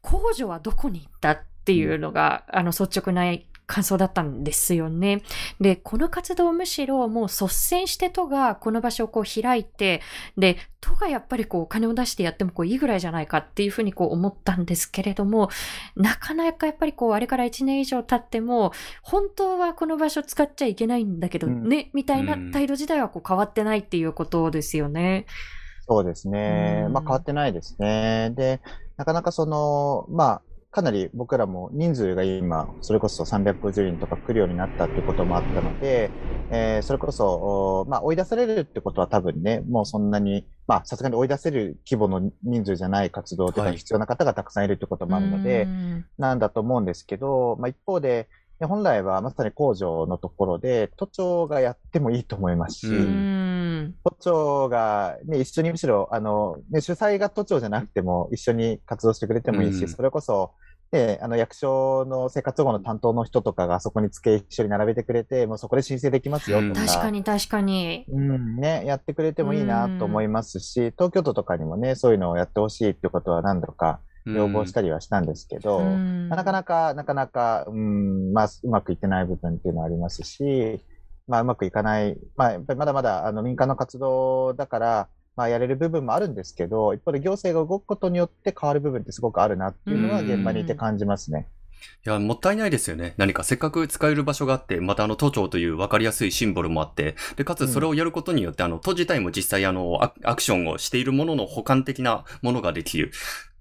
[0.01, 1.31] 控除はどこに行った？
[1.31, 3.31] っていうのが、あの、率直な
[3.65, 5.21] 感想だったんですよね。
[5.59, 10.01] で、この活動むしろもう率先して都がこの場所をこう開いて、
[10.37, 15.49] で、都がやっぱりこうお金を出してやってもこういいぐらいじゃないかっていうふうにこう思ったんですけれども、
[15.95, 25.25] なかなかやっぱりこうあれから1年以上経っても、本当はこの場所使っちゃいけないんだけどね、うん、みたいな態度自体はこう変わってないっていうことですよね。
[25.87, 26.87] そうですね。
[26.91, 28.31] まあ変わってないですね。
[28.35, 28.61] で、
[28.97, 30.41] なかなかその、まあ、
[30.73, 36.09] かなり僕らも人数が今、それこそ350人とか来るようになったってこともあったので、
[36.49, 45.67] えー、それこそ、まあ、追い出されるってことは多分ね、もうそんなに、まあ、さすがに追い出せる規模の人数じゃない活動とか必要な方がたくさんいるってこともあるので、はい、
[46.17, 48.27] なんだと思うんですけど、まあ、一方で、
[48.65, 52.87] 本来はまさに工場のところで、都庁がやってもいいと思いますし、
[54.03, 60.51] 都庁が、ね、一緒にむしろ、あの、ね、主催が都庁じゃなくても一緒に活動してくれてもいいし、それこそ、
[60.93, 66.85] で、あの、役所の生活保護の担当の人とかがそこにつけ一緒に並べてくれて、もうそこで申請できますよとか。
[66.85, 68.05] 確かに確かに。
[68.09, 80.81] うん、ね、やってくれてもいいなと思いますし、東京都とかにもね、そういうのをやってほしいってことは何度か要望したりはしたんですけど、なかなか、なかなか、うん、まあ、うまくいってない部分っていうのはありますし、
[81.27, 91.47] まあ、うまくいかない、まあ、やっぱりまだまだ、あの、民間の活動だから、まあ、やれる部分もあるんですけど、一方で行政が動くことによって変わる部分ってすごくあるなっていうのは現場にいて感じますね。
[92.05, 93.13] いや、もったいないですよね。
[93.17, 103.11] 何かせっかく使える場所があって、またあの都庁という分かりやすいシンボルもあって、で、かつそれをやることによって、うん、あの都自体も実際あのアクションをしているものの補完的なものができる。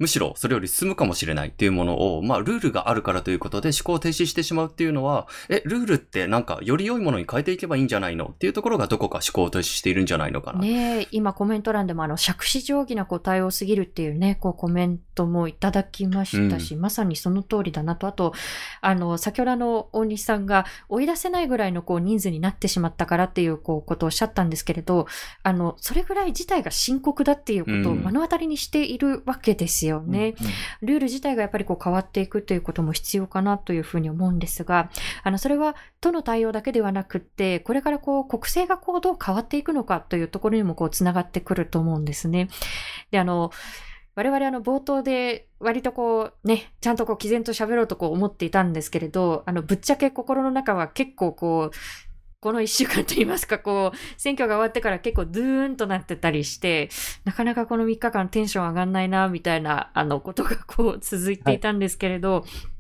[0.03, 10.59] むしろそれより進むかもしれないっていうものを、まあ、ルールがあるからということで思考を停止してしまうっていうのは、え、ルールってなんかより良いものに変えていけばいいんじゃないのっていうところがどこか思考を停止しているんじゃないのかな。
[10.59, 18.33] ね今コメント欄でもあの、借子定規な答えをすぎるっていうね、こうコメントもいただきましたし、うん、まさにその通りだなと、あと、
[18.81, 25.07] あの、先ほどの大西さんが追い出せないぐらいのこう人数になってしまったからっていうこうことをおっしゃったんですけれど、
[25.45, 30.35] あの、それぐらい事態が深刻だっていうことを目の当たりにしているわけですよね。
[30.41, 30.53] うんうん
[30.83, 34.91] ルール自体がやっぱりこう変わっていくということも必要かなというふうに思うんですが、
[35.23, 42.49] あの、それは都の対応だけではなくって、これからこう国政がこうどう変わっていくのかというところにもこう繋がってくると思うんですね。
[43.11, 43.53] で、あの、
[44.15, 51.77] 我々あの冒頭で割とこうね、ちゃんとこう毅然と喋ろうとこう思っていたんですけれど、あのぶっちゃけ心の中は結構こう
[52.43, 56.91] この一週間といいますか、こう、選挙が終わってから結構ドゥーンとなってたりして、
[57.25, 62.72] なかなかこの3日間テンション上がんないな、みたいな、あの、ことがこう続いていたんですけれど、はい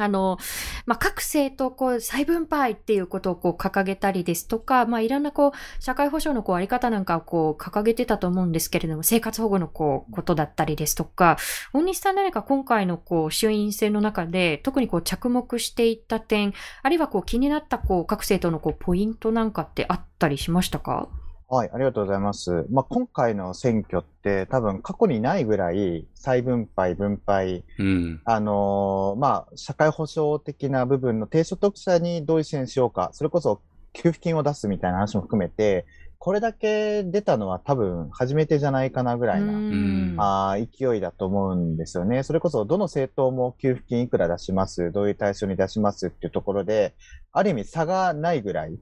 [0.00, 0.38] あの、
[0.86, 11.36] まあ、各政党、こう、再分配っていうことをこう掲げたりですとか、まあ、いろんなこう、社会保障のこう、あり方なんかをこう、掲げてたと思うんですけれども、生活保護のこう、ことだったりですとか、
[11.72, 21.08] 大西さん何か今回のこう、衆院選の中で、特にこう、着目していった点、あるいはこう、気になったこう、各政党のこう、ポイントなんかってあったりしましたか？
[21.52, 22.64] はい、ありがとうございます。
[22.70, 33.60] まあ、今回の選挙って多分過去にないぐらい再分配、分配、うん、あのー、まあ、社会保障的な部分の低所得者にどういう支援しようか、それこそ
[33.92, 35.86] 給付金を出すみたいな話も含めて、
[36.18, 42.22] これだけ出たのは多分初めてじゃないかなぐらいな、あ勢いだと思うんですよね。
[42.22, 46.94] それこそどの政党も給付金いくら出します、どういう対象に出しますっていうところで、
[47.32, 48.78] ある意味差がないぐらい、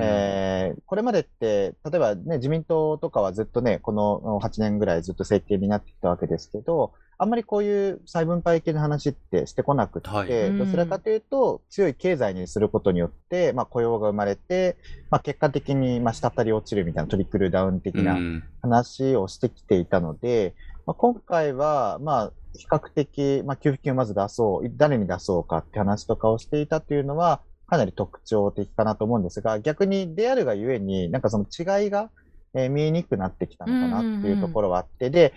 [0.00, 14.78] えー、これまでって、例えばね、自民党とかはずっとね、この8年ぐらいずっと政権になってきたわけですけど、あんまりこういう再分配系の話ってしてこなくて、はい、どちらかというと、強い経済にすることによって、まあ、雇用が生まれて、
[15.10, 18.18] まあ、結果的に、まあ、滴り落ちるみたいなトリクルダウン的な
[18.62, 20.54] 話をしてきていたので、
[20.86, 32.10] まあ、今回は、まあ、比較的、まあ、給付金をまず出そう、誰に出そうかって話とかをしていたというのは、かなり特徴的かなと思うんですが、逆にであるがゆえに、なんかその違いが、
[32.52, 35.32] えー、見えにくくなってきたのかなっていうところはあって、で、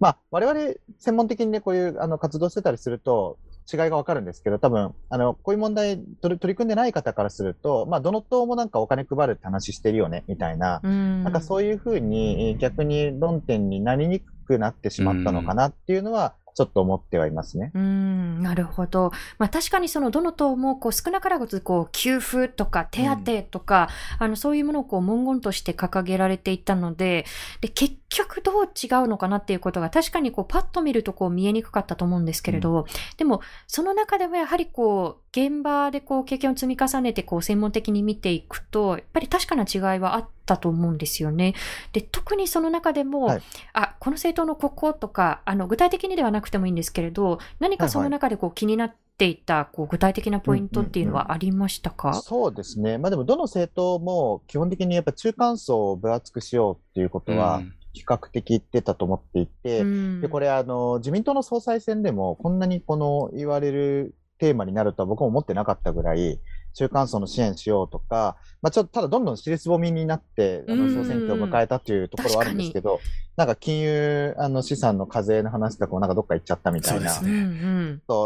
[0.00, 3.38] まあ、我々専門的にね、こういうあの活動してたりすると、
[3.72, 11.24] 違いがわかるんですけど、多分、あの、こういう問題取り取り組んでない方からすると、まあ、どの党もなんかお金配るって話してるよね、みたいな、ん。
[11.24, 17.70] なんかそういうふうに逆に論点になりにくくなってしまったのかなっていうのは、ちょっと思ってはいますね。
[17.74, 19.12] うん、なるほど。
[19.38, 27.26] まあ確かにそのどの党もこう少なからずこう給付とか手当とか、うん、あのそういうものをこう文言として掲げられていたので、
[27.60, 32.84] で結局どう違うのかなっていうことが確かにこうパッと見るとこう見えにくかったと思うんですけれど、うん、
[33.18, 41.54] でもその中でもやはりこう現場でこう経験を積み重ねてこう専門的に見ていくと、やっぱり確かな違いはあったと思うんですよね。
[41.92, 43.42] で、特にその中でも、はい、
[43.74, 52.98] あ、この政党のこことか、あの、具体的にではなくてもいいんですけれど、何かその中でこう気になっていたこう具体的なポイントっていうのはありましたか、うんうんうん、そうですね。
[52.98, 57.62] まあでもどの政党も基本的にやっぱ中間層を分厚くしようっていうことは、
[57.96, 66.38] 比較的言ってたと思っていて、うん、で、これあの、自民党の総裁選でもこんなにこの言われるテーマになるとは僕も思ってなかったぐらい、
[66.76, 73.00] 中間層の支援しようとか、まあ、ちょっとただどんどん尻すぼみになって、あの、総選挙を迎えたというところはあるんですけど、
[73.34, 77.10] なんか金融、あの、資産の課税の話とかもなんかどっか行っちゃったみたいな。
[77.10, 77.30] そうね。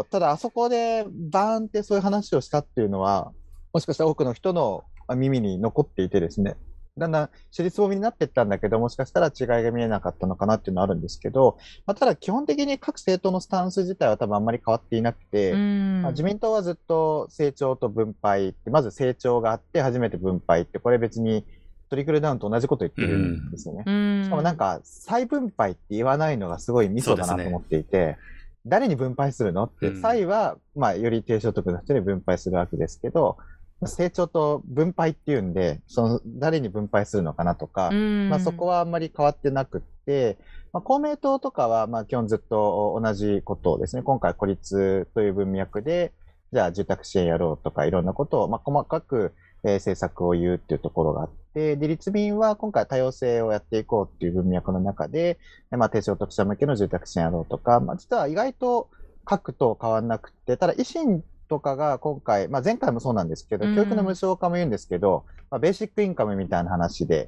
[0.03, 3.31] ただあそこでバーンってそういう話をしたっていうのは、
[3.73, 4.83] もしかしたら多くの人の
[5.15, 6.57] 耳に残っていてですね、
[6.97, 21.45] だんだん尻つぼみになっていったんだけど、もしかしたら違いが見えなかったのかなっていうのはあるんですけど、まあ、ただ基本的に各政党のスタンス自体は多分あんまり変わっていなくて、まあ、自民党はずっと成長と分配って、まず成長があって初めて分配って、これ別に
[21.89, 23.83] トリクルダウンと同じこと言ってるんですよね。
[24.25, 28.17] しかもなんか再分配って言わないのがすごいミソだなと思っていて、
[28.65, 33.37] 誰に分配するのって、際は、まあ、より低所得の人に分配するわけですけど、
[33.87, 40.37] 成長と分配っていうんで、その誰に分配するのかなとか、まあ、そこはあんまり変わってなくって、
[40.73, 46.13] まあ、公明党とかはまあ基本ずっと同じことをですね、今回孤立という文脈で、
[46.53, 55.39] じゃあ住宅支援やろうとかいろんなことをまあ細かく、えー、政策を言うっていうところがあって、で、立民は今回多様性をやっていこうっていう文脈の中で、
[55.71, 58.89] まあ低所得者向けの住宅支援やろうとか、まあ実は意外と
[59.25, 67.27] 各党変わんなくて、ただ維新とかが今回、まあ前回もそうなんですけど、教育の無償化も言うんですけど、まあベーシックインカムみたいな話で、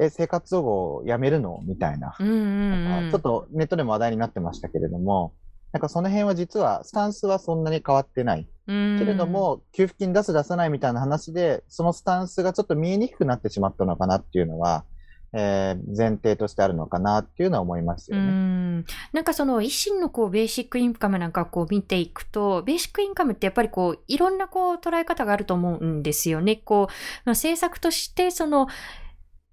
[0.00, 2.16] え生活保護をやめるのみたいな。
[2.18, 5.32] ちょっとネットでも話題になってましたけれども、
[5.70, 8.48] なんかその辺は実は、スタンスはそんなに変わってない。
[8.66, 14.84] けれども、給付金出す出さないみたいな話で、そのスタンスがちょっと見えにくくなってしまったのかなっていうのは、
[15.32, 18.22] えー、前提としてあるのかなっていうのは思いますよね。
[18.24, 18.84] ん。
[19.12, 26.56] なんかその維新のこうベーシックインカムなんかこう見ていくと、ベーシックインカムってやっぱりこういろんなこう捉え方があると思うんですよね。
[26.56, 26.92] こう、
[27.24, 28.68] まあ、政策としてその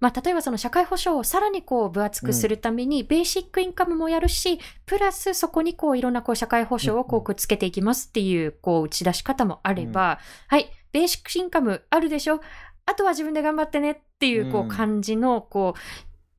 [0.00, 12.40] まあ、例えばその社会保障をさらにこう分厚くするために、ベーシックインカムもやるし、プラスそこにこういろんなこう社会保障をこうくっつけていきますっていうこう打ち出し方もあれば、はい、ベーシックインカムあるでしょ？
[12.88, 15.80] あとは自分で頑張ってねっていうこう感じのこう、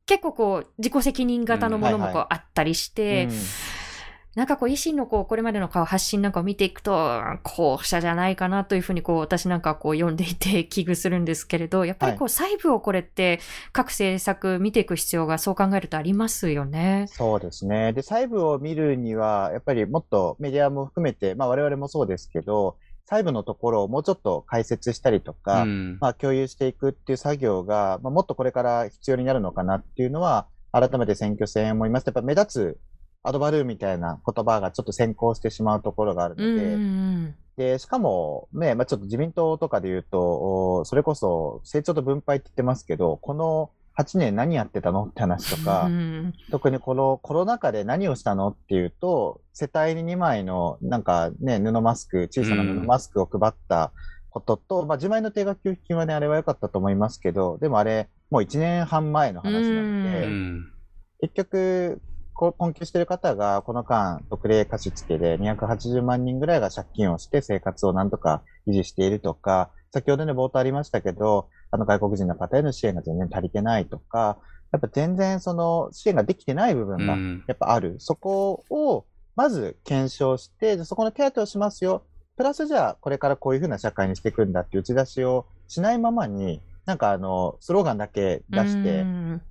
[0.08, 3.30] 結構こう自己責任型のものもこうあったりして、
[4.36, 13.40] なんかこう維新のこうこれまでの発信なんかを見ていくと、後者じゃないかなというふうにこう私なんかこう読んでいて危惧するんですけれど、やっぱりこう細部をこれって
[13.72, 17.06] 各政策見ていく必要がそう考えるとありますよね。
[17.10, 17.94] そうですね。
[17.94, 22.78] で、細部を見るには、やっぱりもっとメディアも含めて、まあ我々もそうですけど、
[23.10, 32.06] 細部のところをもうちょっと解説したりとか、うん、まあ共有していくっていう作業が、まあ、もっとこれから必要になるのかなっていうのは、改めて選挙戦思います。
[32.06, 32.80] やっぱ目立つ
[33.24, 43.70] アドバルーンみたいな言葉がちょっと先行してしまうところがあるので、うんで、しかもね、まあ、ちょっと自民党とかで言うと、それこそ成長と分配って言ってますけど、この
[44.00, 53.92] 8年何やってたのって話とか、うん、特にこのコロナ禍で何をしたのっていうと、世帯に2枚のなんかね、布マスク、小さな布マスクを配った
[54.30, 60.72] ことと、うん、まあ自前の定額給付金はね、あれは良かったと思いますけど、でもあれ、もう1年半前の話なので、うん、
[61.20, 62.02] 結局、
[62.34, 74.38] 困窮している方が、この間、特例貸付で280万人ぐらいが借金をして生活をなんとか維持しているとか、先ほどね、冒頭ありましたけど、あの外国人の方への支援が全然足りてないとか、
[74.72, 77.18] やっぱ全然その支援ができてない部分が
[77.48, 77.94] やっぱある。
[77.94, 79.06] うん、そこを
[79.36, 82.04] まず検証して、そこの手当をしますよ。
[82.36, 89.06] プラスじゃあこれからこういうふうな社会にしていくんだっていう打ち出しをしないままに、なんかあの、スローガンだけ出して、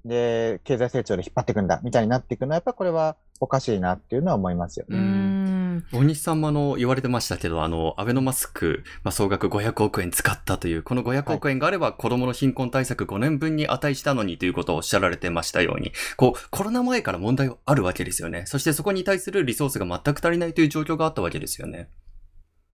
[0.04, 5.57] で、経済成長で引っ張っていくんだ、みたいになっていくのは、やっぱこれはおかしいなっていうのは思いますよね。
[5.92, 18.44] 大西さんもあの、言われてましたけど、あの、アベノマスク、まあ、総額500億円使ったという、この500億円があれば、子供の貧困対策5年分に値したのにということをおっしゃられてましたように、こう、コロナ前から問題はあるわけですよね。
[18.46, 21.88] そしてそこに対するリソースが全く足りないという状況があったわけですよね。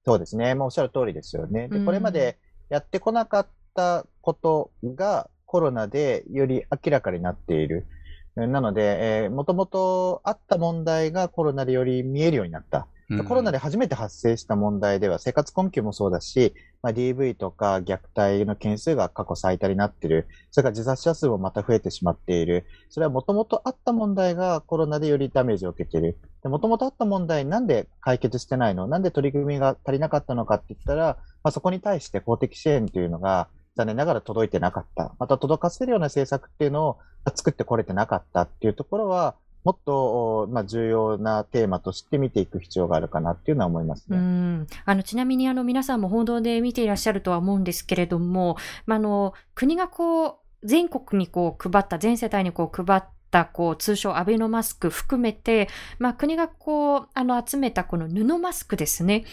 [0.04, 0.54] そうですね。
[0.54, 1.68] もうおっしゃる通りですよね。
[1.68, 2.38] で、これまで
[2.68, 7.86] やってこなかったことが、コロナでより明らかになっている。
[8.34, 12.88] なので、えー、もともとあった問題がコロナでより見えるようになった。
[13.26, 20.26] コロナで初めて発生した問題では生活困窮もそうだし、まあ、DV とか虐待の件数が過去最多になっている。
[20.50, 22.64] それから自殺者数もまた増えてしまっている。
[22.88, 26.18] それはもともとあった問題がコロナでよりダメージを受けている。
[26.44, 28.86] もともとあった問題なんで解決してないの？
[28.86, 35.14] なんで取り組みが足りなかったのかって言ったら、まあ、そこに対して公的支援というのが残念ながら届いてなかった。
[35.18, 36.98] また届かせるような政策っていうのを
[37.34, 39.34] 作ってこれてなかったっていうところは、
[39.64, 44.16] もっと、まあ、重要なテーマとして見ていく必要があるかなっていうのは思いますね。
[44.16, 48.56] うんあのちなみにあの皆さんも報道で見ていらっしゃるとは思うんですけれども、
[48.86, 59.24] まあ、あの国がこう全国にこう配った、全世帯にこう配った、こう、通称アベノマスク含めて、まあ、国がこう、あの、集めたこの布マスクですね。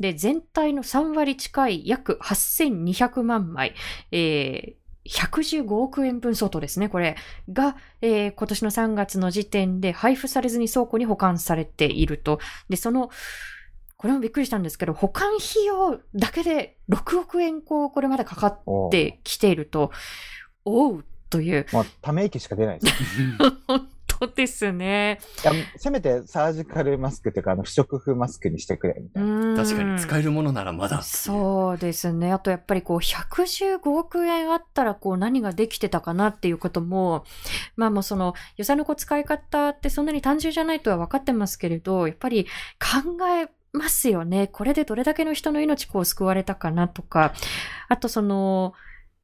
[0.00, 3.74] で、全体の3割近い約8200万枚、
[4.10, 4.79] えー、
[5.10, 7.16] 115億円分相当ですね、これ
[7.52, 12.38] が、えー、今年の3月の時点で配布されずに倉庫に保管されていると。
[12.68, 13.10] で、その、
[13.96, 19.90] これもびっくりしたんですけど、保管費用だけで6億円、こう、これまでかかってきていると、
[20.64, 21.66] おうという。
[21.72, 22.94] まあ、ため息しか出ないです。
[23.66, 23.88] 本
[24.20, 25.18] 当ですね。
[25.42, 29.56] いや、せめてサージカルマスクっていうか、あの、不織布マスクにしてくれ、みたいな。
[29.56, 31.02] 確かに、使えるものならまだ。
[31.02, 32.32] そうですね。
[32.32, 37.24] あと、やっぱりこう、115億円あったら、こう、何ができてたかなっていうことも、
[37.76, 42.44] まあもうその、予算のこう使い方ってそんなに単純じゃないとは分かってますけれど、やっぱり
[42.78, 44.48] 考えますよね。
[44.48, 47.32] これでどれだけの人の命こう救われたかなとか、
[47.88, 48.74] あとその、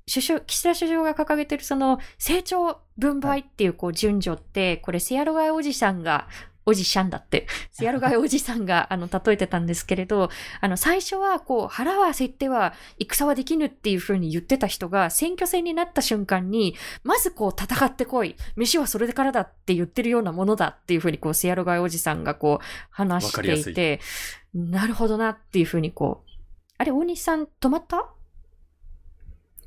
[0.08, 6.28] 首相、岸田首相が掲げてるその成長分配っていうこう順序って、これセアロガイおじさんが
[6.64, 10.30] おじしゃんだって、 セアルガイおじさんが、あの、例えてたんですけれど、
[10.60, 18.34] あの、最初は、こう、腹は減っては、戦はできぬっていう風に言ってた人が、選挙戦になった瞬間に、まずこう、戦ってこい。
[18.56, 24.00] 飯はそれからだって言ってるようなものだっていう風に、こう、セアルガイおじさんがこう、話していて、
[24.54, 26.30] なるほどなっていう風にこう、
[26.78, 28.08] あれ、大西さん、止まった？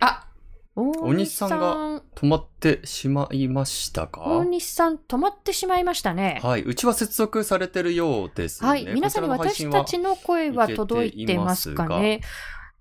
[0.02, 0.28] あ、
[0.76, 4.22] 大西さんが止まってしまいましたか？
[4.22, 6.40] 大西さん止まってしまいましたね。
[6.44, 6.64] はい。
[6.64, 8.70] うちは接続されてるようですね。
[8.70, 8.86] はい。
[8.86, 12.22] 皆さんに私たちの声は届いてますかね？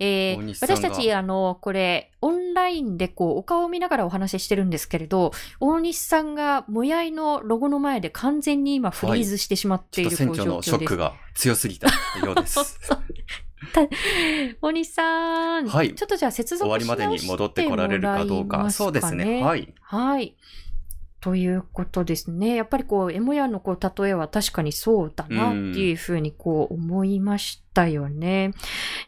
[0.01, 11.89] えー、私たち、あの、これ、オンラインでこう、お顔を見ながらお話ししてるんですけれど、大西さんが、もやいのロゴの前で完全に今フリーズしてしまっている、はい、選挙のショックが強すぎた
[12.24, 12.78] ようです。
[14.63, 18.71] 大西さん、はい、ちょっとじゃあ接続終わりまでに戻ってこられるかどうか。
[18.71, 19.43] そうですね。
[19.43, 19.75] はい。
[19.81, 20.37] はい。
[21.21, 22.55] ということですね。
[22.55, 28.53] やっぱりこう、エモヤのこう、例えは確かにそうだなっていうふうにこう思いましたよね。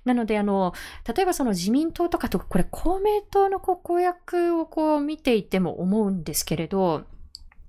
[0.04, 0.74] なので、あの、
[1.14, 7.04] 例えばその自民党とかとか、これ公明党のこう公約をこう見ていても思うんですけれど、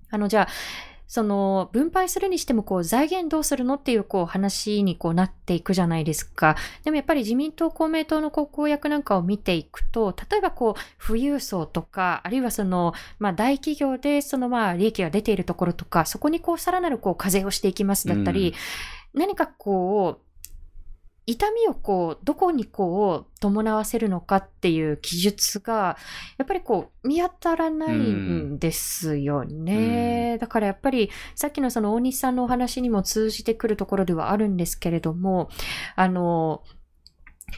[0.10, 0.48] あの、じゃあ、
[1.12, 6.56] その分配するにしてもこう財源どうするのっていうこう話にこうなっていくじゃないですか。
[6.86, 18.56] でもやっぱり自民党公明党のこう公約なんかを見ていくと、例えばこう富裕層とか、あるいはそのまあ大企業でそのまあ利益が出ているところとか、そこにこうさらなるこう課税をしていきますだったり、
[19.14, 20.31] うん、何かこう
[21.28, 25.98] 痛みをこう、どこにこう、伴わせるのかっていう記述が、
[26.38, 30.38] やっぱりこう、見当たらないんですよね。
[30.40, 35.50] だからやっぱり、さっきのその大西さんのお話にも通じてくるところではあるんですけれども、
[35.96, 36.64] あの、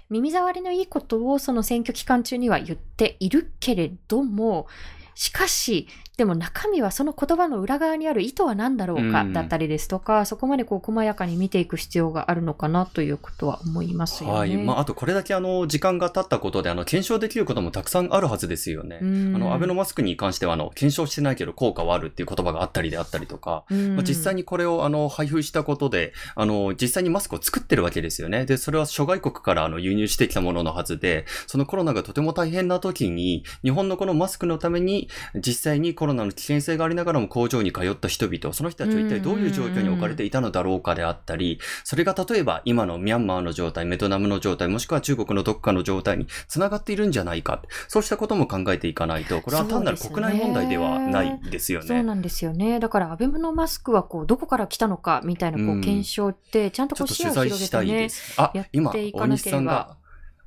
[0.09, 4.68] 耳障りのいいことをその選挙期間中には言っているけれども、
[5.16, 5.88] しかし、
[6.18, 14.36] でも中身はその言葉の裏側にある意図は何だろうかだったりですとか、うん、そこまでこう細やかに見ていく必要があるのかなということは思いますよね。
[14.38, 14.55] はい。
[14.57, 18.99] まあ、あとこれだけあの、時間が経ったことで、あの、検証できることもたくさんあるはずですよね。
[19.01, 28.45] うん、あの、アベノマスクに関しては、あの、検証してないけど効果はあるっていう言葉があったりであったりとか、うん、まあ、実際にこれをあの、配布したことで、あの、実際にマスクを作ってるわけですよね。
[28.45, 47.63] で、それは諸外国からあの、輸入してきたもののはずで、そのコロナがとても大変な時に、日本のこのマスクのために、実際にコロナの危険性がありながらも工場に通った人々、その人たちは一体どういう状況に置かれていたのだろうかであったり、それが例えば今のミャンマーの状態、ベトナムの状態、もしくは中国のどこかの状態に繋がっているんじゃないか。
[47.87, 51.87] そうしたことも考えていかないと、これは単なる国内問題ではないですよね。
[51.87, 52.81] そうなんですよね。
[52.81, 59.95] だから、アベノマスクはこう、どこから来たのかみたいなこう検証って、ちゃんとこう視野を広げてね、あ、今、大西さんが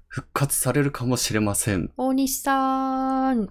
[0.08, 1.90] 復活されるかもしれません。
[1.96, 3.48] 大西さん。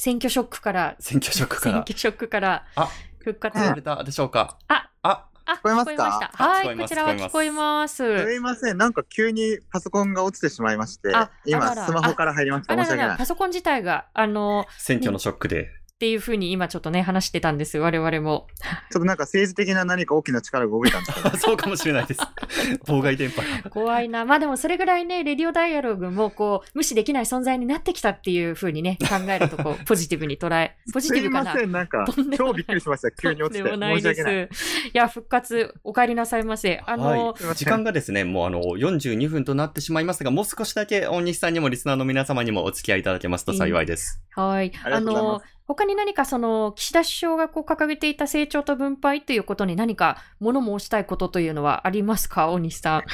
[0.00, 2.88] 選挙ショックから、選挙ショックから、選挙ショックから、あ、
[3.18, 4.56] 復活されたでしょうか。
[4.66, 6.30] あ、あ、あ、聞こえますか？
[6.32, 7.96] はい、こちらは聞こえます。
[7.96, 11.12] すいません、なんか急にパソコンが落ちてしまいまして、
[11.44, 12.74] 今スマホから入りました。
[12.74, 13.18] 申し訳ない。
[13.18, 15.68] パソコン自体が、あの、選挙のショックで。
[16.00, 18.46] っていうふうに今ちょっとね、話してたんです、我々も。
[18.90, 22.20] ちょっとなんか政治的な何か大きな力が動いたんですか、 そうかもしれないです。
[22.88, 23.42] 妨害電波。
[23.68, 24.24] 怖いな。
[24.24, 31.52] まあでもそれぐらいね、レディオダイアログもこう、無視できない存在になってきたっていうふうにね、考えるとこう、ポジティブに捉え、ポジティブかな。
[31.52, 32.06] すいません、なんか、
[32.38, 33.10] 超びっくりしました。
[33.10, 33.62] 急に落ちて。
[33.62, 34.22] でもないです。
[34.24, 36.82] いや、復活、お帰りなさいませ。
[36.86, 44.22] あの、はい、時間がですね、もうあの、42分となってしまいますが、もう少しだけ大西さんにもリスナーの皆様にもお付き合いいただけますと幸いです。
[44.30, 44.72] はい。
[44.82, 53.04] あの、他に何かその、岸田首相がこう掲げていた成長と分配ということに何か物申したいことというのはありますか、大西さん。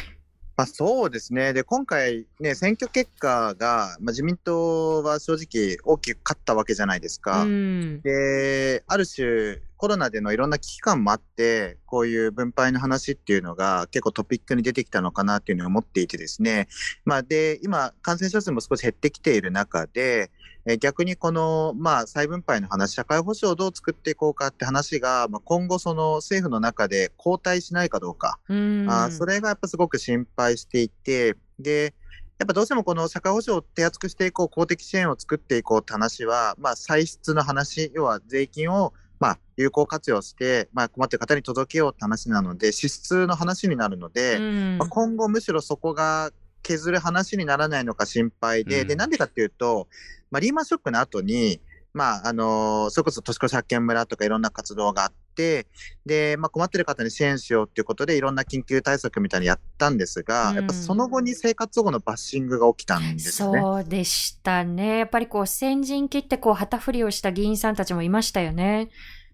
[0.56, 1.52] まあ、そうですね。
[1.52, 7.44] で、今回ね、選挙結果が、まあ、自民党は正直大きく勝ったわけじゃないですか。
[7.44, 16.68] で、ある種、コロナでのいろんな危機感もあって、こういう分配の話っていうのが結構トピックに出てきたのかなっていうのを思っていてですね。
[17.04, 20.30] まあ、で、今、感染者数も少し減ってきている中で、
[20.68, 28.54] え逆にこの、まあ、再分配の話、社会保障をどう作っていこうかって話が、まあ、今後その政府の中で後退しないかどうか、う
[28.90, 31.94] あそれがやっぱすごく心配していて、で、
[32.38, 44.38] やっぱどうしてもこの社会保障を手厚くしていこう、公的支援を作っていこうって話は、まあ、歳出の話、要は税金をまあ、有効活用して、まあ、困っている方に届けようって話なので、支出の話になるので、
[44.78, 46.30] まあ、今後むしろそこが
[46.62, 49.88] 削る話にならないのか心配で、うん、で、なんでかっていうと、
[50.30, 51.60] まあ、リーマンショックの後に、
[51.94, 55.66] まあ、あのー、それこそ年越し発見村とかいろんな活動があって、
[56.06, 63.60] で、まあ、困ってる方に支援しようっていうことでいろんな緊急対策みたいにやったんですが、うん、やっぱその後に生活保護のバッシングが起きたんですよね。
[63.60, 64.98] そうでしたね。
[64.98, 68.88] やっぱりこう、先陣切ってこう、旗振りをした議員さんたちもいましたよね。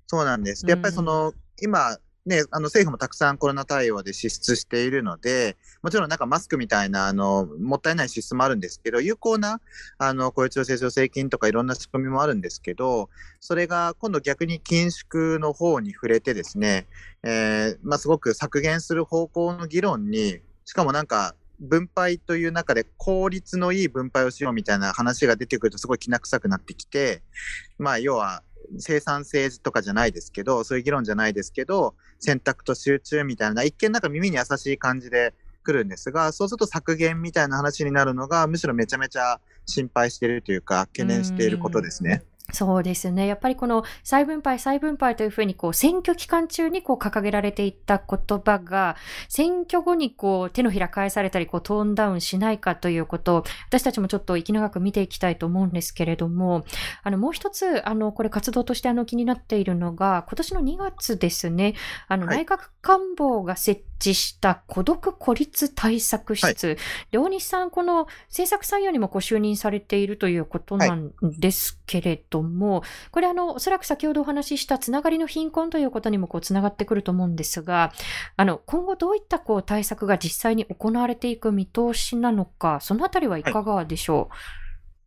[0.07, 0.67] そうなんです。
[0.67, 9.61] で、やっぱりその、うん、今、ね、あの政府もたくさんコロナ対応で支出しているので、もちろんなんかマスクみたいな、あの、もったいない支出もあるんですけど、有効な、
[9.99, 13.11] あの、雇用調整助成金とかいろんな仕組みもあるんですけど、
[13.41, 16.87] それが今度逆に緊縮の方に触れてですね、
[17.25, 27.23] えー、まあ、すごく削減する方向の議論に、しかもなんか、分配という中で効率のいい分配をしようみたいな話が出てくるとすごいきな臭くなってきて、
[27.79, 28.43] まあ要は
[28.79, 42.23] 生産性とかじゃないですけど、そういう議論じゃないですけど、選択と集中みたいな、一見なんか耳に優しい感じで来るんですが、そうすると削減みたいな話になるのが、むしろめちゃめちゃ心配しているというか、懸念していることですね。
[42.53, 43.27] そうですね。
[43.27, 48.97] やっぱりこの再分配、再分配というふうにこう選挙期間中にこう掲げられていった言葉が
[49.29, 56.65] 選挙後にこう手のひら返されたりこうトーンダウンしないかということを私たちもちょっと息長く見ていきたいと思うんですけれども、
[57.03, 61.75] あのもう一つ、あのこれ活動としてあの気になっているのが今年の2月ですね、
[62.09, 66.73] あの内閣官房が設置した孤独孤立対策室、は
[67.13, 77.93] い、大西さん、この政策参与にもご就任されているということなんですけれども、はい、これあの、おそらく先ほどお話ししたつながりの貧困ということにもこうつながってくると思うんですが、
[78.37, 84.62] あの、今後どういったこう対策が実際に行われていく見通しなのか、そのあたりはいかがでしょう、はい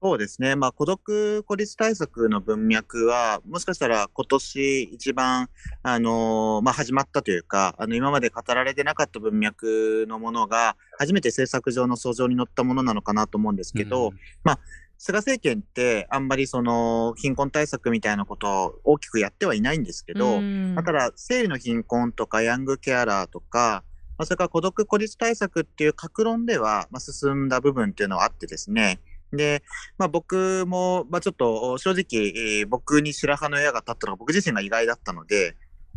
[0.06, 0.56] そうですね。
[0.56, 5.50] まあ、孤独孤立対策の文脈は、もしかしたら今年一番、
[5.82, 14.60] あのー、まあ、始まったというか、あの、今まで語られてなかった文脈のものが、初めて政策上の訴状に載ったものなのかなと思うんですけど、うん、まあ、
[15.00, 23.84] 菅政権ってあんまりその貧困対策みたいなことを大きくやってはいないんですけど、うん、だから生理の貧困とかヤングケアラーとか、
[24.20, 29.00] まあ、それから孤独孤立対策っていう格論では、まあ、進んだ部分っていうのはあってですね、
[29.32, 29.64] で、
[29.98, 32.28] まあ、僕も、まあ、ちょっと正直、
[32.60, 35.56] えー、僕に白羽の矢が立ったのが僕自身が意外だったので、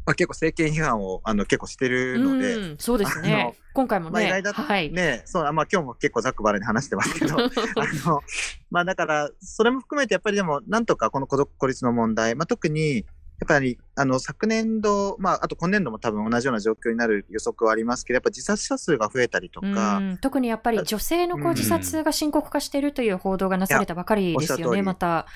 [0.09, 3.55] まあ、結構政権批判をあの結構してるので、うそうですね。
[3.75, 4.13] 今回もね。
[4.13, 7.51] まあ、意外だった、はい、ね、そう、まあ今日も結構ざっくばらに話してますけど、 あ
[8.07, 8.23] の、
[8.71, 13.05] まあだから、それも含めてやっぱりでも、なんとかこの孤独孤立の問題、まあ特に、
[13.41, 20.01] やっぱり、あの、昨年度、まあ、あと今年度も多分同じような状況になる予測はありますけど、やっぱ自殺者数が増えたりとか。
[20.21, 25.27] 特にやっぱり女性のこう自殺が深刻化しているという報道がなされたばかりですよね、また。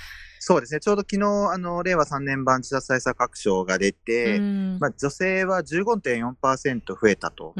[0.44, 0.80] そうですね。
[0.80, 4.40] ちょうど昨日、あの、令和3年版自殺対策白書が出て、
[4.80, 7.52] まあ、女性は15.4%増えたと。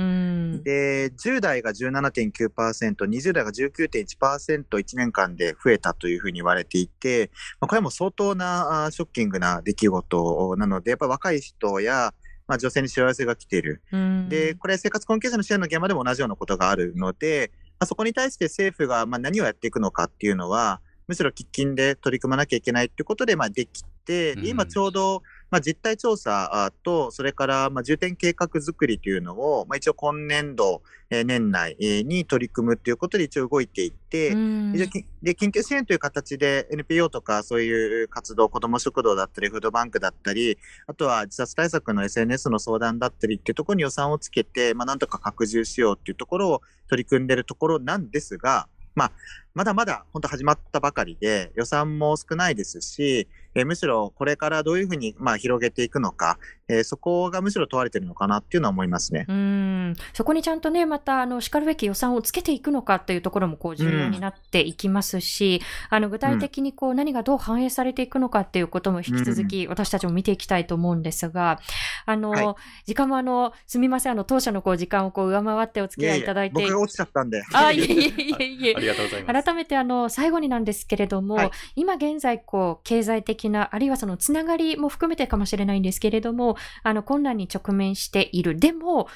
[0.64, 7.30] で、10代が17.9%、20代が19.1%、1年間で増えたというふうに言われていて、
[7.60, 12.12] まあ、これも相当なショッキングな出来事なので、やっぱ若い人や、
[12.48, 13.80] まあ、女性に幸せが来ている。
[14.28, 20.80] で、これ生活困窮者の支援の現場でも同じようなことがあるので、まあ、そこに対して政府がまあ何をやっていくのかっていうのは、
[21.12, 40.56] むしろ喫緊で取り組まなきゃいけないということで、まあ、できて、今ちょうど、まあ、実態調査と、それからまあ重点計画作りというのを、まあ、一応今年度、え年内に取り組むということで一応動いていって、で緊急支援という形で NPO とかそういう活動、子ども食堂だったり、フードバンクだったり、
[40.86, 49.12] あとは自殺対策の SNS の相談だったりっていうところに予算をつけて、まあ、なんとか拡充しようっていうところを取り組んでいるところなんですが、まあ、
[49.54, 56.38] まだまだ本当始まったばかりで、予算も少ないですし、えー、むしろこれからどういうふうに、まあ、広げていくのか、
[56.68, 59.26] えー、そこがむしろ問われてるのかなっていうのは思いますね。
[59.28, 71.60] うんそこにちゃんとね、また、あの、叱るべき予算をつけていくのかっていうところも、こう、重要になっていきますし、うん、あの、具体的に、こう、何がどう反映されていくのかっていうことも引き続き、私たちも見ていきたいと思うんですが、
[72.06, 72.54] あの、はい、
[72.86, 76.60] 時間も、あの、すみません、あの、当社の、こう、時間を、こう、上回ってお付き合いいただいて。
[76.60, 77.42] いやいや落ちちゃったんで。
[77.52, 78.74] あ、いえいえいえいえ。
[78.76, 79.44] ありがとうございます。
[79.44, 88.58] 改めて、あの、最後になんですけれども、はい、今現在、こう、経済的な、あるいはその、つながりも含めてかもしれないんですけれども、あの、困難に直面している。
[88.58, 89.08] でも、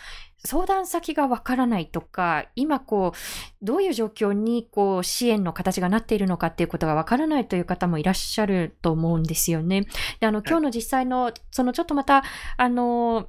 [0.45, 9.87] 相談先がわからないとか、今こう、どういう状況にこう支援の形がなっているのかっていうことがわからないという方もいらっしゃると思うんですよね。
[10.21, 12.23] で、あの、今日の実際の、そのちょっとまた、
[12.57, 13.29] あの、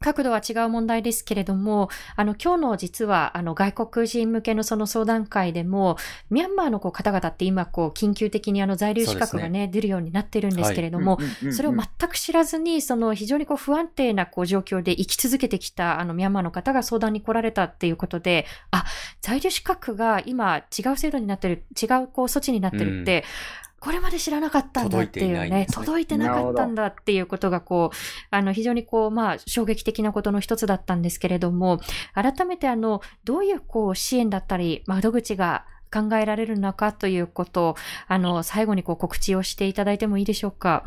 [0.00, 5.96] 角度は違う問題ですけれども、あの、今日の実は、あの、外国人向けのその相談会でも、
[6.30, 9.68] ミャンマーのこう方々って今、こう、緊急的にあの、在留資格がね、ね。
[9.68, 11.18] 出るようになってるんですけれども、
[11.52, 18.84] それを全く知らずに、その、非常にこう、不安定なこう、状況で生き続けてきた、あの、ミャンマーの方が相談に来られたっていうことで、あ、
[19.20, 27.96] 在留資格が今、違う制度になってる、違うこう、措置になってるって、うんこれまで知らなかったんだっていうね、届いてなかったんだっていうことが、こう、
[28.30, 31.80] あの、非常にこう、まあ、衝撃的なことの一つだったんですけれども、
[32.14, 37.76] 改めてあの、どういうこう、支援だったり、窓口が考えられるのかということを、
[38.08, 40.84] あの、最後にこう、告知をしていただいてもいいでしょうか？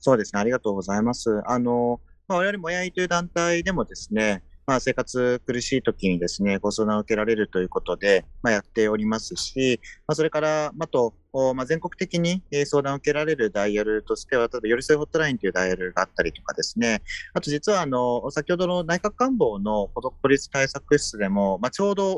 [0.00, 1.42] そうですね、ありがとうございます。
[1.46, 11.12] あの、まあ、我々もやいという団体でもですね、まあ、生活苦しい時にですね、ご相談を受けられるということで、まあ、やっておりますし、まあ、それから、あと、
[11.54, 22.14] まあ、全国的に相談を受けられるダイヤルとしては、例えば、寄り添いホットラインというダイヤルがあったりとかですね、あと実は、あの、先ほどの内閣官房の孤独孤立対策室でも、まあ、ちょうど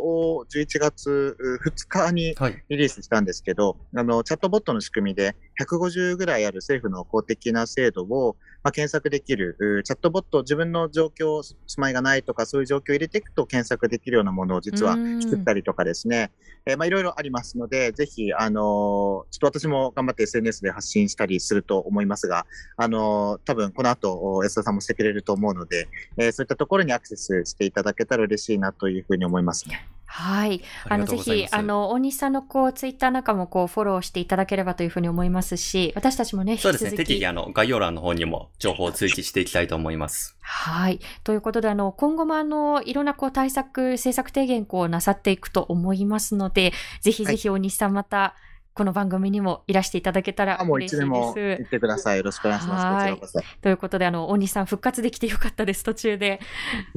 [0.52, 2.34] 11月2日に
[2.68, 16.32] リリースしたんですけど、はい、あの、チャットボットの仕組みで、150ぐらいある政府の公的な制度を、まあ、検索できる、チャットボット、自分の状況、住まいがないとか、そういう状況を入れていくと検索できるようなものを実は作ったりとかですね、
[16.66, 22.46] えー、まあ、いろいろありますので、ぜひ、あのちょっと私も頑張って SNS で発信したりすると思いますが、
[22.76, 29.86] あの、多分この後、安田さんもしてくれると思うので、えー、そういったところにアクセスしていただけたら嬉しいなというふうに思いますね。
[30.06, 30.62] はい。
[30.88, 36.92] あの、ぜひ、あの、大西さんのこう、ツイッターなんかもこう、フォローしていただければというふうに思いますし、私たちもね、そうですね。
[36.92, 40.36] 適宜、あの、概要欄の方にも情報を通知していきたいと思います。
[40.40, 41.00] はい。
[41.24, 51.06] ということで、あの、今後もあの、いろんなこう、対策、政策提言こう、なさっていくと思いますので、ぜひぜひ大西さんまた、はいこの番組にもいらしていただけたら嬉しいです。
[51.06, 52.18] もういつでも言ってください。
[52.18, 52.84] よろしくお願いします。
[52.84, 53.60] こちらこそ。
[53.62, 56.40] ということで、あの、大西さん復活できてよかったです、途中で。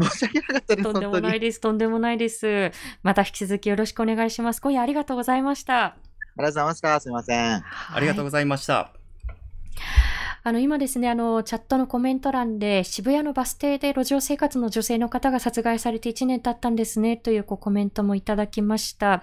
[0.01, 0.83] 申し訳なかったです。
[0.83, 2.73] とんでもないです、とんでもないです。
[3.01, 4.61] また引き続きよろしくお願いします。
[4.61, 5.85] 今夜ありがとうございました。
[5.85, 5.95] あ
[6.37, 6.99] りがとうございました。
[6.99, 7.63] すみません。
[7.93, 8.98] ありがとうございました。
[10.43, 19.21] あの、今ですね、あの、チャットのコメント欄で、渋谷のバス停で路上生活の女性の方が殺害されて1年経ったんですね、というこうコメントもいただきました。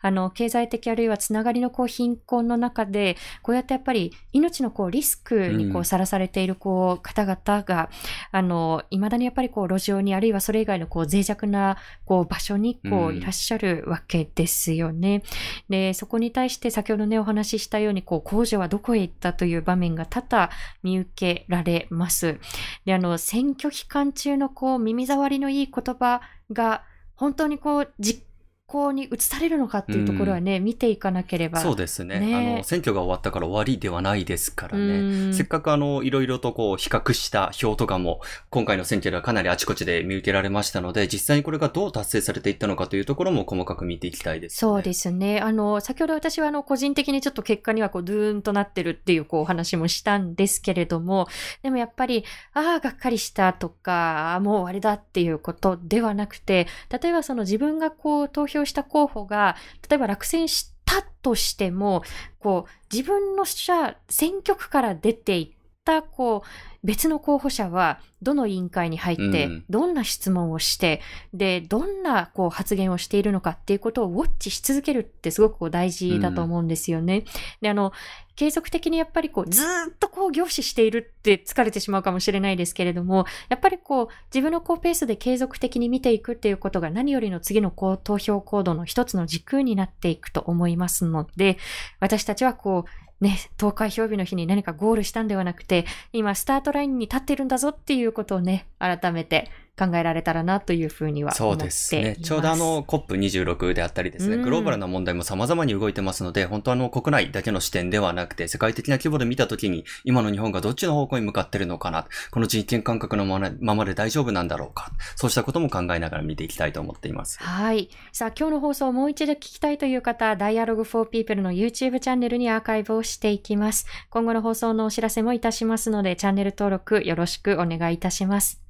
[0.00, 7.90] あの、経済的あるいはつながりのこう貧困の中で、こうやってやっぱり命のこうリスクにこうさらされているこう方々が、
[8.32, 15.22] うん、あの、未だにやっぱりこう路上にあるいはそれ以外のこう脆弱なこう場所にこういらっしゃるわけですよね。
[15.68, 20.50] うん、で、そこに対して先ほどねお話ししたようにこう工場はどこへ行ったという場面が多々
[20.82, 22.38] 見受けられます。
[22.84, 26.20] で、あの、選挙期間中のこう、耳障りのいい言葉
[26.52, 26.84] が、
[27.14, 28.27] 本当にこう、実
[28.68, 31.60] 行に移されるのかっていうところはね、うん、見ていかなければ。
[31.60, 35.32] そうですね、ね、あの、選挙が終わったから終わりではないですからね。
[35.32, 45.40] せっかくあの、いろいろとこう、比較した表とかも、今回の選挙ではかなりあちこちで見受けられましたので、実際にこれがどう達成されていったのかというところも細かく見ていきたいです、ね、そうですね。
[45.40, 51.28] あの、先ほど私はあの、個人的にちょっと結果にはこう、ドゥーンとなってるっていうこう、お話もしたんですけれども、
[51.62, 59.56] でもやっぱり、ああ、がっかりしたとか、もう終わりだっていうことではなくて、例えばその自分がこう、投票した候補が、
[59.88, 62.02] 例えば落選したとしても、
[62.38, 65.57] こう、自分の選挙区から出ていっ
[65.88, 66.48] た、こう、
[66.84, 71.00] 別の候補者はどの委員会に入って、どんな質問をして、
[71.32, 77.16] うん、で、どんなこう発言をしているのかっていうことをウォッチし続けるってすごく大事だと思うんですよね。
[77.16, 77.24] うん、
[77.62, 77.92] で、あの、
[78.36, 79.66] 継続的にやっぱりこう、ずっ
[79.98, 91.58] とこう凝視しているって疲れてしまうかもしれないですけれども、やっぱりこう、自分のこうペースで継続的に見ていくっていうことが何よりの次のこう投票行動の一つの軸になっていくと思いますので、
[91.98, 102.16] 私たちはこう、ね、投開票日の日に何かゴールしたんではなくて、今スタートラインに立ってるんだぞっていうことをね、改めて考えられたらなというふうにはそうですね。
[102.22, 113.38] ちょうどあの COP26 であったりですね、グローバルな問題も様々に動いてますので、本当あの国内だけの視点ではなくて、世界的な規模で見たときに、今の日本がどっちの方向に向かってるのかな、この人権感覚のま
[113.74, 117.38] まで大丈夫なんだろうか、そうしたことも考えながら見ていきたいと思っています。
[117.40, 117.90] はい。
[118.12, 123.86] さあ、今日の放送をもう一度聞きたいという方、Dialogue for People の YouTube チャンネルにアーカイブをしていきます。
[124.10, 128.60] 今後の放送のお知らせもいたしますので、チャンネル登録よろしくお願いいたします。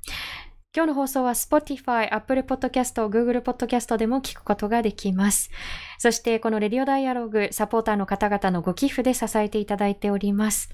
[0.78, 5.50] 今日の放送は Spotify、Apple Podcast、Google Podcast でも聞くことができます。
[5.98, 10.70] そしてこのレディオダイアログ、サポーターの方々のご寄付で支えていただいております。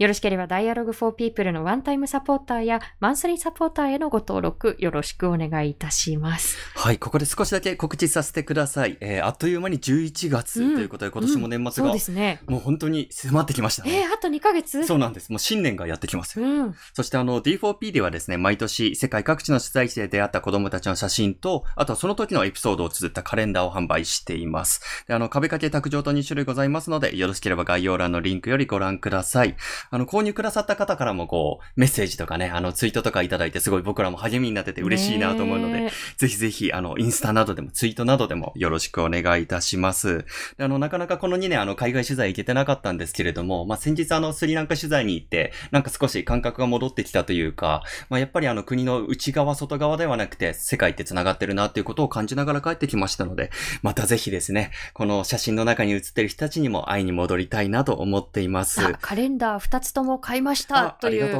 [0.00, 6.56] よろしければ Dialogue for People のワンタイムサポーターやマンスリーサポーターへのご登録よろしくお願いいたします。
[6.74, 8.96] はい、ここで少しだけ告知させてください。
[9.02, 12.40] えー、あっという間に11月ということで、うん、今年も年末が、うん、そうですね。
[12.46, 13.98] もう本当に迫ってきましたね。
[13.98, 14.86] えー、あと2ヶ月？
[14.86, 15.28] そうなんです。
[15.28, 16.46] もう新年がやってきますよ。
[16.46, 25.04] うん、そしてあの D4P ではですね、毎年世界各地の取材地で出会った子供たちの写真と、あとはその時のエピソードを綴ったカレンダーを販売しています。
[25.08, 29.56] であの、壁掛け卓上と2種類ございますので、よろしければ概要欄のリンクよりご覧ください。
[29.90, 40.24] あの、購入くださった方からもこう、メッセージとかね、あの、ツイートとかいただいてすごい僕らも励みになってて嬉しいなと思うので、ぜひぜひ、あの、インスタなどでもツイートなどでもよろしくお願いいたします。
[40.56, 53.50] であの、なかなかこの2年あの、海外取材行けてなかったんですけれども、まあ、先日あの、スリランカ取材に行って、なんか少し感覚が戻ってきたというか、まあ、やっぱりあの、国の内側、外側ではなくて、世界って繋がってるなっていうことを感じながら帰ってきましたので、
[53.82, 58.80] またぜひですね、この写真の中に写ってる人たちにも会いに戻りたいなと思っています。
[59.00, 61.34] カレンダーつとも買いましたという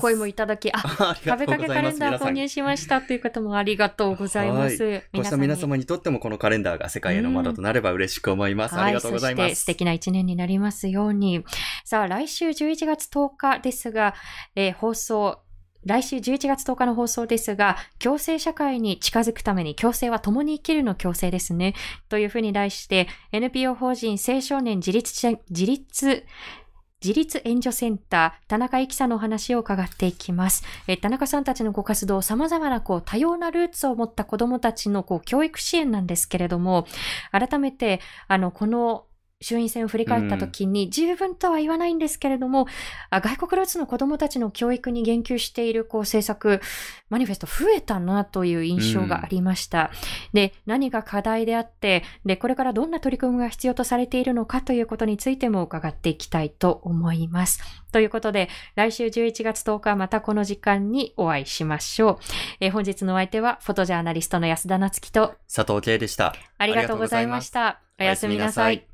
[0.00, 0.78] 声もいただき、あ、
[1.24, 5.02] 食べかけカレンダー購入しましたという方もありがとうございます。
[5.12, 8.74] こうした皆様にとってもこのカレンダーが世界への窓となれば嬉しく思います。
[8.76, 9.54] ありがとうございます。
[9.56, 11.44] 素敵な一年になりますように。
[11.84, 14.14] さあ、来週11月10日ですが、
[14.56, 15.44] えー、放送、
[15.84, 21.74] 来週11月10日の放送ですが、共生社会に近づくために共生は共に生きるの共生ですね。
[22.08, 26.24] というふうに題して、NPO 法人青少年自立、自立、
[27.04, 30.64] 自立援助センター、田中幸さんのお話を伺っていきます。
[30.86, 36.86] え田中さんたちのご活動、様々なこう多様なルーツを持った子供たちのこう教育支援なんですけれども、
[37.30, 39.04] 改めて、あの、この
[39.44, 42.62] 衆院選を振り返った時に、十分とは言わないんですけれども、
[43.12, 46.62] うん、外国ルーツの子供たちの教育に言及しているこう政策、
[47.10, 49.90] マニフェスト増えたなという印象がありました。
[50.32, 57.60] うん、で、何が課題であって、で、これからどんな取り組みが必要とされているのかということについても伺っていきたいと思います。
[57.92, 62.18] ということで、来週11月10日またこの時間にお会いしましょう。
[62.60, 66.34] えー、本日のお相手は、フォトジャーナリストの安田夏樹と佐藤圭でした。
[66.56, 67.80] ありがとうございました。
[68.00, 68.93] おやすみなさい。